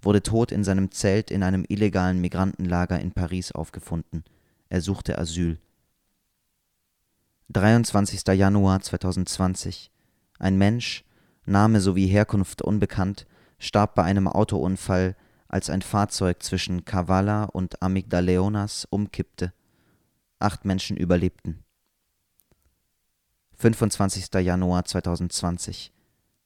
wurde 0.00 0.22
tot 0.22 0.50
in 0.50 0.64
seinem 0.64 0.90
Zelt 0.90 1.30
in 1.30 1.42
einem 1.42 1.66
illegalen 1.68 2.22
Migrantenlager 2.22 2.98
in 2.98 3.12
Paris 3.12 3.52
aufgefunden. 3.52 4.24
Er 4.70 4.80
suchte 4.80 5.18
Asyl. 5.18 5.58
23. 7.50 8.22
Januar 8.28 8.80
2020 8.80 9.90
Ein 10.38 10.56
Mensch, 10.56 11.04
Name 11.44 11.82
sowie 11.82 12.06
Herkunft 12.06 12.62
unbekannt, 12.62 13.26
starb 13.58 13.94
bei 13.94 14.04
einem 14.04 14.26
Autounfall, 14.26 15.16
als 15.48 15.68
ein 15.68 15.82
Fahrzeug 15.82 16.42
zwischen 16.42 16.86
Kavala 16.86 17.44
und 17.44 17.82
Amygdaleonas 17.82 18.86
umkippte. 18.88 19.52
Acht 20.38 20.64
Menschen 20.64 20.96
überlebten. 20.96 21.65
25. 23.58 24.34
Januar 24.34 24.84
2020 24.84 25.90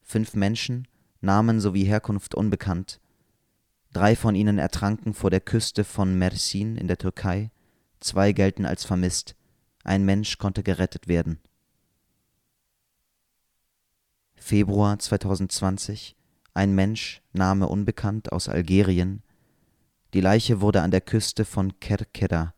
Fünf 0.00 0.34
Menschen, 0.34 0.86
Namen 1.20 1.60
sowie 1.60 1.82
Herkunft 1.82 2.36
unbekannt. 2.36 3.00
Drei 3.92 4.14
von 4.14 4.36
ihnen 4.36 4.58
ertranken 4.58 5.12
vor 5.12 5.28
der 5.28 5.40
Küste 5.40 5.82
von 5.82 6.16
Mersin 6.16 6.76
in 6.76 6.86
der 6.86 6.98
Türkei, 6.98 7.50
zwei 7.98 8.30
gelten 8.30 8.64
als 8.64 8.84
vermisst. 8.84 9.34
Ein 9.82 10.04
Mensch 10.04 10.38
konnte 10.38 10.62
gerettet 10.62 11.08
werden. 11.08 11.40
Februar 14.36 14.96
2020 14.96 16.14
Ein 16.54 16.76
Mensch, 16.76 17.22
Name 17.32 17.66
unbekannt, 17.66 18.30
aus 18.30 18.48
Algerien. 18.48 19.24
Die 20.14 20.20
Leiche 20.20 20.60
wurde 20.60 20.82
an 20.82 20.92
der 20.92 21.00
Küste 21.00 21.44
von 21.44 21.80
Kerkera, 21.80 22.54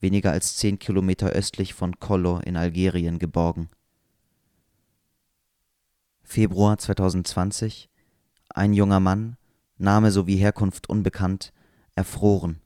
weniger 0.00 0.32
als 0.32 0.56
zehn 0.56 0.80
Kilometer 0.80 1.28
östlich 1.28 1.72
von 1.72 2.00
Kollo 2.00 2.40
in 2.40 2.56
Algerien, 2.56 3.20
geborgen. 3.20 3.70
Februar 6.22 6.78
2020 6.78 7.88
Ein 8.48 8.72
junger 8.72 9.00
Mann, 9.00 9.36
Name 9.78 10.10
sowie 10.10 10.36
Herkunft 10.36 10.88
unbekannt, 10.88 11.52
erfroren 11.94 12.62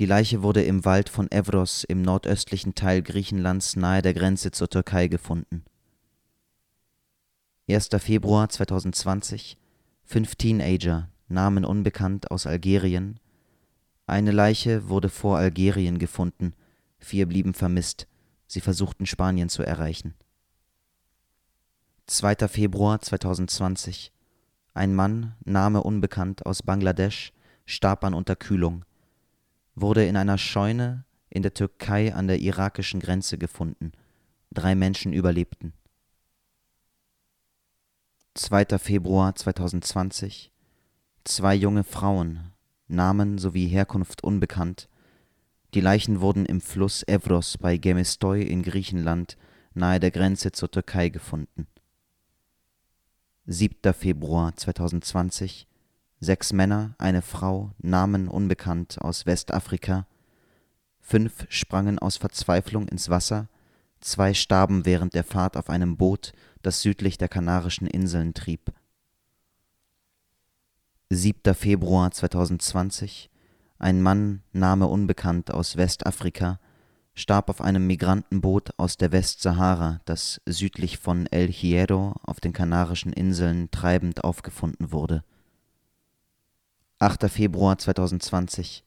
die 0.00 0.06
Leiche 0.06 0.42
wurde 0.42 0.64
im 0.64 0.84
Wald 0.84 1.08
von 1.08 1.30
Evros 1.30 1.84
im 1.84 2.02
nordöstlichen 2.02 2.74
Teil 2.74 3.00
Griechenlands 3.00 3.76
nahe 3.76 4.02
der 4.02 4.12
Grenze 4.12 4.50
zur 4.50 4.68
Türkei 4.68 5.06
gefunden. 5.06 5.64
1. 7.70 7.90
Februar 7.98 8.48
2020 8.48 9.56
Fünf 10.02 10.34
Teenager, 10.34 11.08
Namen 11.28 11.64
unbekannt, 11.64 12.32
aus 12.32 12.44
Algerien. 12.46 13.20
Eine 14.06 14.32
Leiche 14.32 14.88
wurde 14.88 15.08
vor 15.08 15.38
Algerien 15.38 15.98
gefunden, 15.98 16.54
vier 16.98 17.26
blieben 17.26 17.54
vermisst, 17.54 18.08
sie 18.48 18.60
versuchten 18.60 19.06
Spanien 19.06 19.48
zu 19.48 19.62
erreichen. 19.62 20.14
2. 22.06 22.48
Februar 22.48 23.00
2020 23.00 24.12
Ein 24.74 24.94
Mann, 24.94 25.34
Name 25.44 25.82
unbekannt, 25.82 26.44
aus 26.44 26.62
Bangladesch, 26.62 27.32
starb 27.64 28.04
an 28.04 28.12
Unterkühlung 28.12 28.84
wurde 29.74 30.04
in 30.04 30.16
einer 30.16 30.38
Scheune 30.38 31.04
in 31.30 31.42
der 31.42 31.54
Türkei 31.54 32.14
an 32.14 32.28
der 32.28 32.38
irakischen 32.40 33.00
Grenze 33.00 33.38
gefunden. 33.38 33.92
Drei 34.52 34.74
Menschen 34.74 35.12
überlebten. 35.12 35.72
2. 38.34 38.78
Februar 38.78 39.34
2020 39.34 40.52
Zwei 41.24 41.54
junge 41.54 41.84
Frauen, 41.84 42.52
Namen 42.86 43.38
sowie 43.38 43.66
Herkunft 43.66 44.22
unbekannt. 44.22 44.88
Die 45.72 45.80
Leichen 45.80 46.20
wurden 46.20 46.46
im 46.46 46.60
Fluss 46.60 47.02
Evros 47.08 47.56
bei 47.58 47.78
Gemestoi 47.78 48.42
in 48.42 48.62
Griechenland 48.62 49.36
nahe 49.72 49.98
der 49.98 50.10
Grenze 50.10 50.52
zur 50.52 50.70
Türkei 50.70 51.08
gefunden. 51.08 51.66
7. 53.46 53.92
Februar 53.92 54.56
2020 54.56 55.66
sechs 56.18 56.54
Männer, 56.54 56.94
eine 56.96 57.20
Frau, 57.20 57.72
Namen 57.76 58.26
unbekannt, 58.26 58.98
aus 59.02 59.26
Westafrika. 59.26 60.06
Fünf 61.00 61.46
sprangen 61.50 61.98
aus 61.98 62.16
Verzweiflung 62.16 62.88
ins 62.88 63.10
Wasser, 63.10 63.50
zwei 64.00 64.32
starben 64.32 64.86
während 64.86 65.12
der 65.12 65.24
Fahrt 65.24 65.58
auf 65.58 65.68
einem 65.68 65.98
Boot, 65.98 66.32
das 66.62 66.80
südlich 66.80 67.18
der 67.18 67.28
Kanarischen 67.28 67.86
Inseln 67.86 68.32
trieb. 68.32 68.72
7. 71.10 71.54
Februar 71.54 72.12
2020 72.12 73.28
Ein 73.78 74.00
Mann, 74.00 74.42
Name 74.52 74.86
unbekannt, 74.86 75.50
aus 75.52 75.76
Westafrika, 75.76 76.60
starb 77.14 77.48
auf 77.48 77.60
einem 77.60 77.86
Migrantenboot 77.86 78.70
aus 78.76 78.96
der 78.96 79.12
Westsahara, 79.12 80.00
das 80.04 80.40
südlich 80.46 80.98
von 80.98 81.26
El 81.26 81.48
Hierro 81.48 82.14
auf 82.22 82.40
den 82.40 82.52
Kanarischen 82.52 83.12
Inseln 83.12 83.70
treibend 83.70 84.24
aufgefunden 84.24 84.92
wurde 84.92 85.22
8. 87.00 87.28
Februar 87.30 87.76
2020 87.76 88.82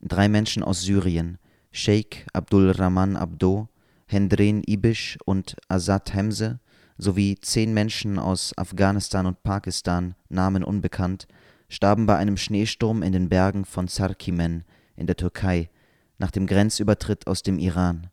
Drei 0.00 0.28
Menschen 0.28 0.62
aus 0.62 0.82
Syrien, 0.82 1.38
Sheikh 1.70 2.24
Abdul 2.32 2.70
Rahman 2.70 3.16
Abdo, 3.16 3.68
Hendren 4.06 4.62
Ibish 4.64 5.18
und 5.26 5.56
Azad 5.68 6.14
Hemse 6.14 6.60
sowie 6.96 7.36
zehn 7.40 7.74
Menschen 7.74 8.18
aus 8.18 8.56
Afghanistan 8.56 9.26
und 9.26 9.42
Pakistan, 9.42 10.14
Namen 10.28 10.64
unbekannt, 10.64 11.28
starben 11.68 12.06
bei 12.06 12.16
einem 12.16 12.36
Schneesturm 12.36 13.02
in 13.02 13.12
den 13.12 13.28
Bergen 13.28 13.64
von 13.64 13.86
Sarkimen 13.86 14.64
in 14.96 15.06
der 15.06 15.16
Türkei 15.16 15.68
nach 16.18 16.30
dem 16.30 16.46
Grenzübertritt 16.46 17.26
aus 17.26 17.42
dem 17.42 17.58
Iran. 17.58 18.10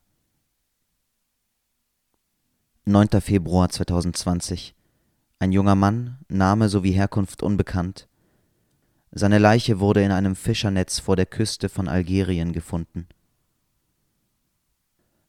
9. 2.86 3.20
Februar 3.20 3.70
2020 3.70 4.76
Ein 5.40 5.52
junger 5.52 5.76
Mann, 5.76 6.20
Name 6.30 6.70
sowie 6.70 6.92
Herkunft 6.92 7.44
unbekannt, 7.44 8.08
seine 9.18 9.40
Leiche 9.40 9.80
wurde 9.80 10.04
in 10.04 10.12
einem 10.12 10.36
Fischernetz 10.36 11.00
vor 11.00 11.16
der 11.16 11.26
Küste 11.26 11.70
von 11.70 11.88
Algerien 11.88 12.52
gefunden. 12.52 13.08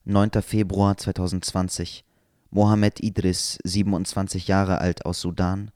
9. 0.04 0.42
Februar 0.42 0.96
2020 0.96 2.04
Mohammed 2.50 2.98
Idris, 2.98 3.58
27 3.62 4.48
Jahre 4.48 4.78
alt 4.78 5.06
aus 5.06 5.20
Sudan. 5.20 5.70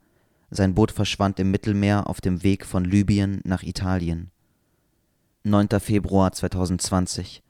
Sein 0.49 0.75
Boot 0.75 0.91
verschwand 0.91 1.39
im 1.39 1.51
Mittelmeer 1.51 2.07
auf 2.07 2.19
dem 2.19 2.43
Weg 2.43 2.65
von 2.65 2.83
Libyen 2.83 3.39
nach 3.45 3.63
Italien. 3.63 4.31
9. 5.43 5.79
Februar 5.79 6.31
2020. 6.31 7.41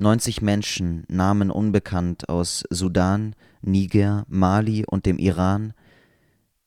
90 0.00 0.42
Menschen, 0.42 1.04
Namen 1.06 1.52
unbekannt, 1.52 2.28
aus 2.28 2.64
Sudan, 2.68 3.36
Niger, 3.62 4.24
Mali 4.28 4.84
und 4.84 5.06
dem 5.06 5.18
Iran. 5.18 5.72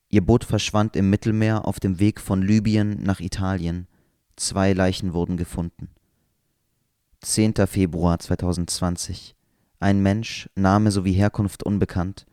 Ihr 0.07 0.25
Boot 0.25 0.45
verschwand 0.45 0.95
im 0.95 1.09
Mittelmeer 1.09 1.67
auf 1.67 1.81
dem 1.81 1.99
Weg 1.99 2.21
von 2.21 2.41
Libyen 2.41 3.03
nach 3.03 3.19
Italien. 3.19 3.87
Zwei 4.37 4.71
Leichen 4.71 5.13
wurden 5.13 5.35
gefunden. 5.35 5.89
10. 7.19 7.55
Februar 7.67 8.19
2020. 8.19 9.35
Ein 9.81 10.01
Mensch, 10.01 10.49
Name 10.55 10.91
sowie 10.91 11.11
Herkunft 11.11 11.63
unbekannt. 11.63 12.25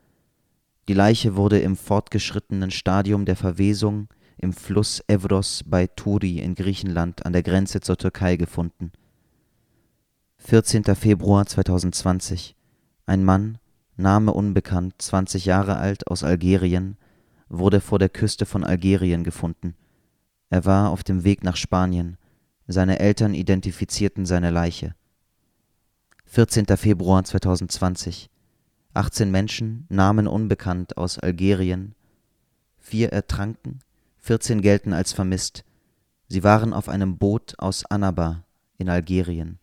Die 0.86 0.94
Leiche 0.94 1.34
wurde 1.34 1.58
im 1.58 1.76
fortgeschrittenen 1.76 2.70
Stadium 2.70 3.24
der 3.24 3.36
Verwesung 3.36 4.06
im 4.38 4.52
Fluss 4.52 5.02
Evros 5.08 5.62
bei 5.66 5.86
Turi 5.86 6.38
in 6.38 6.54
Griechenland 6.54 7.26
an 7.26 7.32
der 7.32 7.42
Grenze 7.42 7.80
zur 7.80 7.96
Türkei 7.96 8.36
gefunden. 8.36 8.92
14. 10.38 10.84
Februar 10.94 11.44
2020. 11.44 12.56
Ein 13.06 13.24
Mann, 13.24 13.58
Name 13.96 14.32
unbekannt, 14.32 14.94
20 14.98 15.44
Jahre 15.44 15.76
alt, 15.76 16.06
aus 16.06 16.22
Algerien, 16.22 16.96
wurde 17.48 17.80
vor 17.80 17.98
der 17.98 18.08
Küste 18.08 18.46
von 18.46 18.62
Algerien 18.64 19.24
gefunden. 19.24 19.74
Er 20.50 20.64
war 20.64 20.90
auf 20.90 21.02
dem 21.02 21.24
Weg 21.24 21.42
nach 21.42 21.56
Spanien. 21.56 22.16
Seine 22.68 23.00
Eltern 23.00 23.34
identifizierten 23.34 24.24
seine 24.24 24.50
Leiche. 24.50 24.94
14. 26.26 26.66
Februar 26.76 27.24
2020. 27.24 28.30
18 28.94 29.30
Menschen, 29.30 29.86
Namen 29.88 30.26
unbekannt, 30.26 30.96
aus 30.96 31.18
Algerien. 31.18 31.94
Vier 32.76 33.12
ertranken, 33.12 33.80
14 34.28 34.60
gelten 34.60 34.92
als 34.92 35.14
vermisst. 35.14 35.64
Sie 36.26 36.44
waren 36.44 36.74
auf 36.74 36.90
einem 36.90 37.16
Boot 37.16 37.58
aus 37.58 37.86
Annaba 37.86 38.44
in 38.76 38.90
Algerien. 38.90 39.58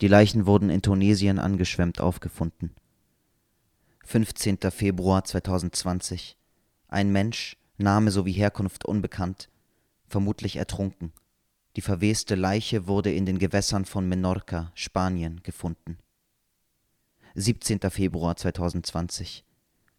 Die 0.00 0.08
Leichen 0.08 0.46
wurden 0.46 0.70
in 0.70 0.80
Tunesien 0.80 1.38
angeschwemmt 1.38 2.00
aufgefunden. 2.00 2.74
15. 4.06 4.60
Februar 4.70 5.24
2020. 5.24 6.38
Ein 6.88 7.12
Mensch, 7.12 7.58
Name 7.76 8.10
sowie 8.10 8.32
Herkunft 8.32 8.86
unbekannt, 8.86 9.50
vermutlich 10.06 10.56
ertrunken. 10.56 11.12
Die 11.76 11.82
verweste 11.82 12.34
Leiche 12.34 12.86
wurde 12.86 13.12
in 13.12 13.26
den 13.26 13.38
Gewässern 13.38 13.84
von 13.84 14.08
Menorca, 14.08 14.72
Spanien, 14.74 15.42
gefunden. 15.42 15.98
17. 17.34 17.78
Februar 17.90 18.36
2020. 18.36 19.44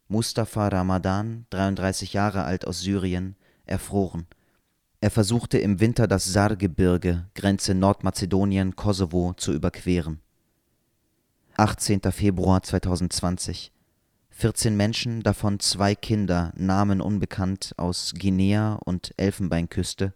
Mustafa 0.07 0.69
Ramadan, 0.69 1.45
33 1.51 2.13
Jahre 2.13 2.43
alt 2.43 2.65
aus 2.65 2.81
Syrien, 2.81 3.35
erfroren. 3.65 4.27
Er 5.01 5.11
versuchte 5.11 5.57
im 5.57 5.79
Winter 5.79 6.07
das 6.07 6.25
Sargebirge, 6.25 7.25
Grenze 7.35 7.75
Nordmazedonien, 7.75 8.75
Kosovo, 8.75 9.33
zu 9.35 9.51
überqueren. 9.51 10.21
18. 11.57 12.01
Februar 12.11 12.63
2020. 12.63 13.71
14 14.29 14.75
Menschen, 14.75 15.21
davon 15.21 15.59
zwei 15.59 15.93
Kinder, 15.93 16.51
Namen 16.55 17.01
unbekannt, 17.01 17.73
aus 17.77 18.13
Guinea 18.17 18.75
und 18.83 19.13
Elfenbeinküste, 19.17 20.13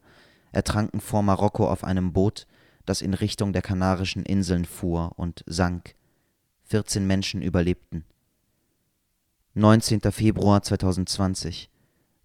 ertranken 0.51 1.01
vor 1.01 1.21
Marokko 1.21 1.69
auf 1.69 1.83
einem 1.83 2.13
Boot, 2.13 2.47
das 2.86 3.01
in 3.01 3.13
Richtung 3.13 3.53
der 3.53 3.62
Kanarischen 3.62 4.23
Inseln 4.23 4.65
fuhr 4.65 5.12
und 5.17 5.43
sank. 5.45 5.95
14 6.63 7.05
Menschen 7.05 7.41
überlebten. 7.41 8.05
19. 9.53 10.01
Februar 10.12 10.63
2020. 10.63 11.69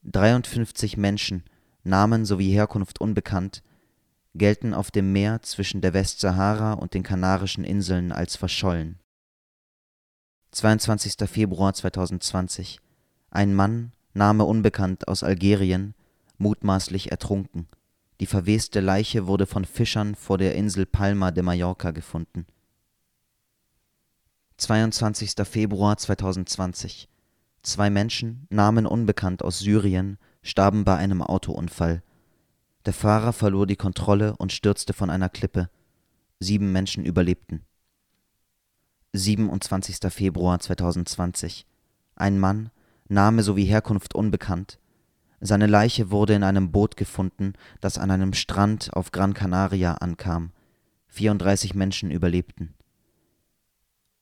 53 0.05 0.97
Menschen, 0.97 1.45
Namen 1.85 2.25
sowie 2.25 2.53
Herkunft 2.53 3.01
unbekannt, 3.01 3.63
gelten 4.35 4.75
auf 4.75 4.91
dem 4.91 5.13
Meer 5.13 5.43
zwischen 5.43 5.81
der 5.81 5.95
Westsahara 5.95 6.73
und 6.75 6.95
den 6.95 7.03
Kanarischen 7.03 7.65
Inseln 7.65 8.13
als 8.13 8.37
verschollen. 8.37 8.99
22. 10.53 11.29
Februar 11.29 11.73
2020. 11.75 12.79
Ein 13.31 13.55
Mann, 13.55 13.93
Name 14.15 14.45
unbekannt, 14.45 15.09
aus 15.09 15.23
Algerien, 15.23 15.95
mutmaßlich 16.39 17.11
ertrunken. 17.11 17.69
Die 18.21 18.27
verweste 18.27 18.81
Leiche 18.81 19.27
wurde 19.27 19.47
von 19.47 19.65
Fischern 19.65 20.15
vor 20.15 20.39
der 20.39 20.55
Insel 20.55 20.87
Palma 20.87 21.31
de 21.31 21.43
Mallorca 21.43 21.91
gefunden. 21.91 22.47
22. 24.59 25.35
Februar 25.45 25.97
2020. 25.97 27.09
Zwei 27.63 27.91
Menschen, 27.91 28.49
Namen 28.51 28.87
unbekannt, 28.87 29.45
aus 29.45 29.61
Syrien, 29.61 30.19
starben 30.43 30.85
bei 30.85 30.97
einem 30.97 31.23
Autounfall. 31.23 32.03
Der 32.87 32.93
Fahrer 32.93 33.33
verlor 33.33 33.69
die 33.69 33.77
Kontrolle 33.77 34.37
und 34.37 34.53
stürzte 34.53 34.93
von 34.93 35.11
einer 35.11 35.29
Klippe. 35.29 35.71
Sieben 36.41 36.73
Menschen 36.73 37.05
überlebten. 37.05 37.65
27. 39.13 40.13
Februar 40.13 40.59
2020. 40.59 41.65
Ein 42.17 42.41
Mann, 42.41 42.71
Name 43.09 43.45
sowie 43.45 43.65
Herkunft 43.65 44.17
unbekannt. 44.17 44.81
Seine 45.41 45.67
Leiche 45.69 46.11
wurde 46.11 46.35
in 46.35 46.43
einem 46.43 46.73
Boot 46.73 46.97
gefunden, 46.97 47.53
das 47.81 47.97
an 47.97 48.11
einem 48.11 48.33
Strand 48.33 48.93
auf 48.95 49.13
Gran 49.13 49.35
Canaria 49.35 49.95
ankam. 49.95 50.51
34 51.09 51.75
Menschen 51.75 52.11
überlebten. 52.11 52.75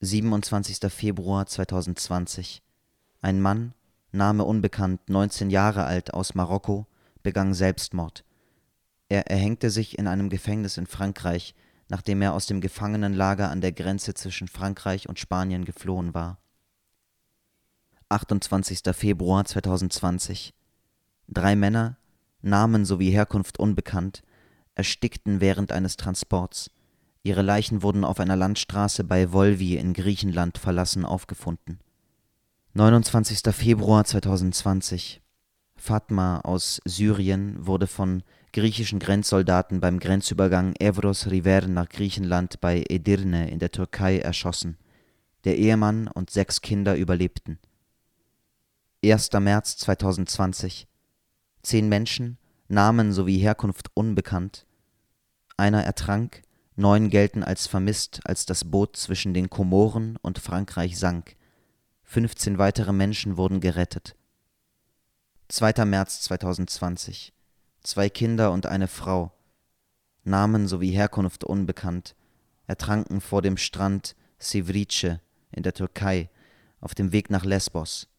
27. 0.01 0.91
Februar 0.91 1.47
2020. 1.47 2.61
Ein 3.21 3.39
Mann, 3.39 3.73
Name 4.11 4.43
unbekannt, 4.43 5.09
19 5.09 5.51
Jahre 5.51 5.85
alt, 5.85 6.13
aus 6.13 6.33
Marokko, 6.33 6.87
begann 7.21 7.53
Selbstmord. 7.53 8.25
Er 9.09 9.27
erhängte 9.27 9.69
sich 9.69 9.99
in 9.99 10.07
einem 10.07 10.29
Gefängnis 10.29 10.77
in 10.77 10.87
Frankreich, 10.87 11.53
nachdem 11.87 12.21
er 12.21 12.33
aus 12.33 12.47
dem 12.47 12.61
Gefangenenlager 12.61 13.49
an 13.51 13.61
der 13.61 13.73
Grenze 13.73 14.15
zwischen 14.15 14.47
Frankreich 14.47 15.07
und 15.07 15.19
Spanien 15.19 15.65
geflohen 15.65 16.13
war. 16.13 16.39
28. 18.09 18.81
Februar 18.93 19.45
2020. 19.45 20.53
Drei 21.27 21.55
Männer, 21.55 21.97
Namen 22.41 22.85
sowie 22.85 23.11
Herkunft 23.11 23.59
unbekannt, 23.59 24.23
erstickten 24.73 25.41
während 25.41 25.71
eines 25.71 25.95
Transports. 25.95 26.71
Ihre 27.23 27.43
Leichen 27.43 27.83
wurden 27.83 28.03
auf 28.03 28.19
einer 28.19 28.35
Landstraße 28.35 29.03
bei 29.03 29.31
Volvi 29.31 29.77
in 29.77 29.93
Griechenland 29.93 30.57
verlassen 30.57 31.05
aufgefunden. 31.05 31.79
29. 32.73 33.53
Februar 33.53 34.05
2020. 34.05 35.21
Fatma 35.75 36.39
aus 36.39 36.79
Syrien 36.85 37.67
wurde 37.67 37.85
von 37.85 38.23
griechischen 38.53 38.97
Grenzsoldaten 38.97 39.81
beim 39.81 39.99
Grenzübergang 39.99 40.73
Evros 40.79 41.29
River 41.29 41.67
nach 41.67 41.89
Griechenland 41.89 42.61
bei 42.61 42.85
Edirne 42.87 43.51
in 43.51 43.59
der 43.59 43.71
Türkei 43.71 44.19
erschossen. 44.19 44.77
Der 45.43 45.57
Ehemann 45.57 46.07
und 46.07 46.29
sechs 46.29 46.61
Kinder 46.61 46.95
überlebten. 46.95 47.59
1. 49.03 49.33
März 49.33 49.75
2020. 49.75 50.87
Zehn 51.63 51.89
Menschen, 51.89 52.37
Namen 52.69 53.11
sowie 53.11 53.39
Herkunft 53.39 53.89
unbekannt. 53.95 54.65
Einer 55.57 55.83
ertrank, 55.83 56.41
neun 56.77 57.09
gelten 57.09 57.43
als 57.43 57.67
vermisst, 57.67 58.21
als 58.23 58.45
das 58.45 58.63
Boot 58.63 58.95
zwischen 58.95 59.33
den 59.33 59.49
Komoren 59.49 60.15
und 60.21 60.39
Frankreich 60.39 60.97
sank. 60.97 61.35
15 62.11 62.57
weitere 62.57 62.91
Menschen 62.91 63.37
wurden 63.37 63.61
gerettet. 63.61 64.17
2. 65.47 65.85
März 65.85 66.23
2020. 66.23 67.31
Zwei 67.83 68.09
Kinder 68.09 68.51
und 68.51 68.65
eine 68.65 68.89
Frau, 68.89 69.31
Namen 70.25 70.67
sowie 70.67 70.91
Herkunft 70.91 71.45
unbekannt, 71.45 72.17
ertranken 72.67 73.21
vor 73.21 73.41
dem 73.41 73.55
Strand 73.55 74.17
Sivrice 74.39 75.21
in 75.51 75.63
der 75.63 75.73
Türkei 75.73 76.29
auf 76.81 76.93
dem 76.95 77.13
Weg 77.13 77.29
nach 77.29 77.45
Lesbos. 77.45 78.09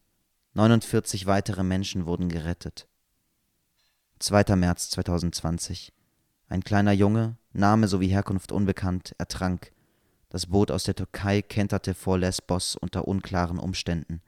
49 0.54 1.26
weitere 1.26 1.62
Menschen 1.62 2.06
wurden 2.06 2.30
gerettet. 2.30 2.88
2. 4.20 4.56
März 4.56 4.88
2020. 4.88 5.92
Ein 6.48 6.64
kleiner 6.64 6.92
Junge, 6.92 7.36
Name 7.52 7.88
sowie 7.88 8.08
Herkunft 8.08 8.52
unbekannt, 8.52 9.14
ertrank 9.18 9.70
das 10.32 10.46
Boot 10.46 10.70
aus 10.70 10.84
der 10.84 10.94
Türkei 10.94 11.42
kenterte 11.42 11.92
vor 11.92 12.16
Lesbos 12.16 12.74
unter 12.74 13.06
unklaren 13.06 13.58
Umständen. 13.58 14.22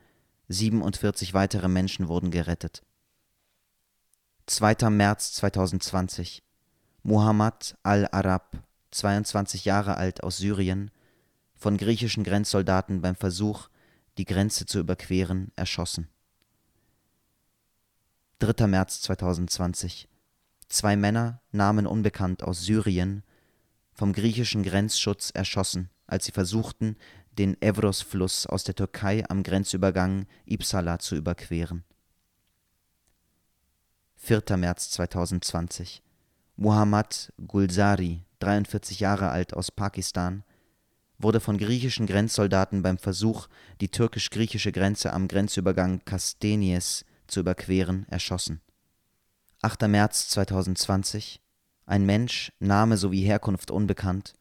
47 0.48 1.32
weitere 1.32 1.66
Menschen 1.66 2.08
wurden 2.08 2.30
gerettet. 2.30 2.82
2. 4.44 4.90
März 4.90 5.32
2020. 5.32 6.42
Muhammad 7.04 7.78
al-Arab, 7.82 8.58
22 8.90 9.64
Jahre 9.64 9.96
alt 9.96 10.22
aus 10.22 10.36
Syrien, 10.36 10.90
von 11.54 11.78
griechischen 11.78 12.22
Grenzsoldaten 12.22 13.00
beim 13.00 13.16
Versuch, 13.16 13.70
die 14.18 14.26
Grenze 14.26 14.66
zu 14.66 14.80
überqueren, 14.80 15.52
erschossen. 15.56 16.10
3. 18.40 18.66
März 18.66 19.00
2020. 19.00 20.06
Zwei 20.68 20.96
Männer, 20.96 21.40
Namen 21.50 21.86
unbekannt 21.86 22.42
aus 22.42 22.60
Syrien, 22.60 23.22
vom 23.94 24.12
griechischen 24.12 24.64
Grenzschutz 24.64 25.30
erschossen 25.30 25.88
als 26.06 26.24
sie 26.24 26.32
versuchten, 26.32 26.96
den 27.32 27.60
Evros-Fluss 27.60 28.46
aus 28.46 28.64
der 28.64 28.74
Türkei 28.74 29.24
am 29.28 29.42
Grenzübergang 29.42 30.26
Ipsala 30.46 30.98
zu 30.98 31.16
überqueren. 31.16 31.84
4. 34.16 34.56
März 34.56 34.90
2020 34.92 36.02
Muhammad 36.56 37.32
Gulzari, 37.46 38.24
43 38.38 39.00
Jahre 39.00 39.30
alt, 39.30 39.54
aus 39.54 39.70
Pakistan, 39.70 40.44
wurde 41.18 41.40
von 41.40 41.58
griechischen 41.58 42.06
Grenzsoldaten 42.06 42.82
beim 42.82 42.98
Versuch, 42.98 43.48
die 43.80 43.88
türkisch-griechische 43.88 44.72
Grenze 44.72 45.12
am 45.12 45.28
Grenzübergang 45.28 46.04
Kastenies 46.04 47.04
zu 47.26 47.40
überqueren, 47.40 48.06
erschossen. 48.08 48.60
8. 49.62 49.88
März 49.88 50.28
2020 50.28 51.40
Ein 51.86 52.06
Mensch, 52.06 52.52
Name 52.60 52.96
sowie 52.96 53.24
Herkunft 53.24 53.70
unbekannt. 53.70 54.34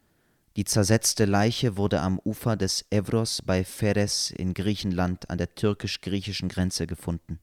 Die 0.55 0.65
zersetzte 0.65 1.25
Leiche 1.25 1.77
wurde 1.77 2.01
am 2.01 2.19
Ufer 2.23 2.55
des 2.55 2.85
Evros 2.91 3.41
bei 3.43 3.63
Feres 3.63 4.29
in 4.29 4.53
Griechenland 4.53 5.27
an 5.31 5.39
der 5.39 5.55
türkisch-griechischen 5.55 6.47
Grenze 6.47 6.85
gefunden. 6.85 7.39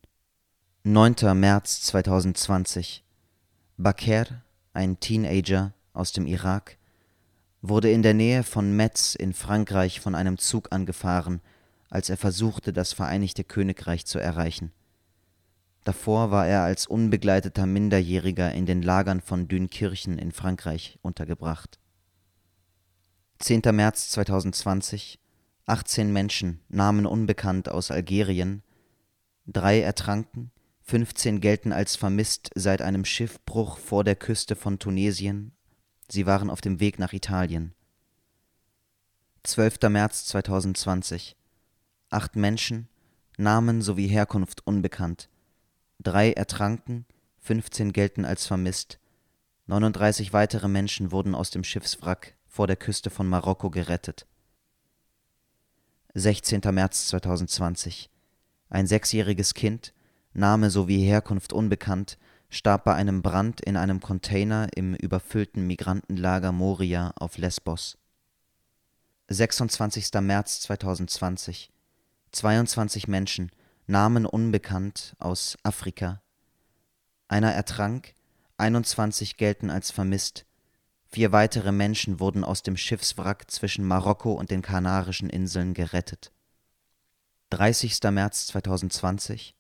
9. 0.85 1.17
März 1.35 1.83
2020 1.83 3.03
Baker, 3.77 4.43
ein 4.75 5.01
Teenager 5.01 5.73
aus 5.93 6.13
dem 6.13 6.25
Irak, 6.25 6.77
wurde 7.63 7.91
in 7.91 8.03
der 8.03 8.15
Nähe 8.15 8.45
von 8.45 8.77
Metz 8.77 9.17
in 9.17 9.33
Frankreich 9.33 9.99
von 9.99 10.15
einem 10.15 10.39
Zug 10.39 10.69
angefahren, 10.71 11.41
als 11.89 12.11
er 12.11 12.17
versuchte, 12.17 12.73
das 12.73 12.93
Vereinigte 12.93 13.43
Königreich 13.43 14.07
zu 14.07 14.21
erreichen. 14.21 14.71
Davor 15.83 16.31
war 16.31 16.47
er 16.47 16.63
als 16.63 16.87
unbegleiteter 16.87 17.67
Minderjähriger 17.67 18.53
in 18.53 18.67
den 18.67 18.83
Lagern 18.83 19.21
von 19.21 19.49
Dünkirchen 19.49 20.17
in 20.17 20.31
Frankreich 20.31 20.97
untergebracht. 21.03 21.80
10. 23.43 23.63
März 23.73 24.11
2020 24.11 25.19
18 25.65 26.13
Menschen, 26.13 26.61
Namen 26.69 27.07
unbekannt 27.07 27.71
aus 27.71 27.91
Algerien, 27.91 28.63
drei 29.47 29.81
ertranken, 29.81 30.51
15 30.83 31.41
gelten 31.41 31.73
als 31.73 31.97
vermisst 31.97 32.51
seit 32.55 32.83
einem 32.83 33.07
Schiffbruch 33.07 33.79
vor 33.79 34.05
der 34.05 34.15
Küste 34.15 34.57
von 34.57 34.79
Tunesien 34.79 35.53
Sie 36.07 36.27
waren 36.27 36.51
auf 36.51 36.61
dem 36.61 36.81
Weg 36.81 36.99
nach 36.99 37.15
Italien. 37.15 37.73
12. 39.45 39.89
März 39.89 40.27
2020 40.27 41.35
Acht 42.11 42.37
Menschen, 42.37 42.89
Namen 43.39 43.81
sowie 43.81 44.09
Herkunft 44.09 44.67
unbekannt. 44.67 45.31
Drei 45.99 46.33
ertranken, 46.33 47.07
15 47.39 47.95
gelten 47.95 48.27
als 48.27 48.47
vermisst. 48.47 48.99
39 49.67 50.35
weitere 50.35 50.69
Menschen 50.69 51.11
wurden 51.11 51.35
aus 51.35 51.51
dem 51.51 51.65
Schiffswrack 51.65 52.35
vor 52.51 52.67
der 52.67 52.77
Küste 52.77 53.11
von 53.11 53.29
Marokko 53.29 53.71
gerettet. 53.71 54.27
16. 56.15 56.61
März 56.73 57.07
2020 57.07 58.11
Ein 58.69 58.89
sechsjähriges 58.89 59.55
Kind, 59.55 59.95
Name 60.33 60.71
sowie 60.71 61.05
Herkunft 61.05 61.53
unbekannt, 61.53 62.19
starb 62.49 62.85
bei 62.85 62.95
einem 62.95 63.23
Brand 63.23 63.61
in 63.61 63.77
einem 63.77 64.01
Container 64.01 64.69
im 64.75 64.95
überfüllten 64.97 65.67
Migrantenlager 65.69 66.51
Moria 66.51 67.13
auf 67.17 67.39
Lesbos. 67.39 67.97
26. 69.29 70.13
März 70.21 70.63
2020 70.63 71.71
22 72.33 73.07
Menschen, 73.07 73.51
Namen 73.87 74.27
unbekannt, 74.27 75.15
aus 75.19 75.57
Afrika. 75.63 76.21
Einer 77.29 77.53
ertrank, 77.53 78.15
21 78.57 79.37
gelten 79.37 79.71
als 79.71 79.93
vermisst. 79.93 80.47
Vier 81.13 81.33
weitere 81.33 81.73
Menschen 81.73 82.21
wurden 82.21 82.45
aus 82.45 82.63
dem 82.63 82.77
Schiffswrack 82.77 83.51
zwischen 83.51 83.85
Marokko 83.85 84.33
und 84.33 84.53
den 84.53 84.63
Kanarischen 84.63 85.29
Inseln 85.29 85.75
gerettet. 85.75 86.31
30. 87.51 87.99
März 88.13 88.47
2020 88.47 89.57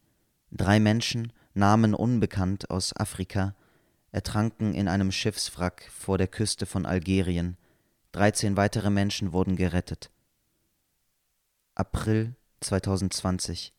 Drei 0.52 0.78
Menschen, 0.78 1.32
Namen 1.54 1.94
unbekannt 1.94 2.70
aus 2.70 2.94
Afrika, 2.94 3.56
ertranken 4.12 4.74
in 4.74 4.86
einem 4.86 5.10
Schiffswrack 5.10 5.90
vor 5.90 6.18
der 6.18 6.28
Küste 6.28 6.66
von 6.66 6.86
Algerien, 6.86 7.56
13 8.12 8.56
weitere 8.56 8.90
Menschen 8.90 9.32
wurden 9.32 9.56
gerettet. 9.56 10.12
April 11.74 12.36
2020 12.60 13.72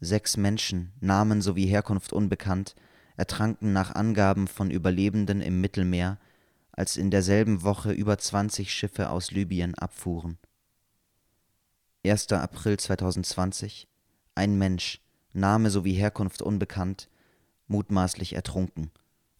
Sechs 0.00 0.38
Menschen, 0.38 0.94
Namen 1.00 1.42
sowie 1.42 1.66
Herkunft 1.66 2.14
unbekannt, 2.14 2.74
ertranken 3.18 3.74
nach 3.74 3.94
Angaben 3.94 4.48
von 4.48 4.70
Überlebenden 4.70 5.42
im 5.42 5.60
Mittelmeer, 5.60 6.18
als 6.80 6.96
in 6.96 7.10
derselben 7.10 7.62
Woche 7.62 7.92
über 7.92 8.16
20 8.16 8.72
Schiffe 8.72 9.10
aus 9.10 9.32
Libyen 9.32 9.74
abfuhren. 9.74 10.38
1. 12.06 12.32
April 12.32 12.78
2020 12.78 13.86
Ein 14.34 14.56
Mensch, 14.56 15.02
Name 15.34 15.68
sowie 15.68 15.92
Herkunft 15.92 16.40
unbekannt, 16.40 17.10
mutmaßlich 17.66 18.32
ertrunken, 18.32 18.90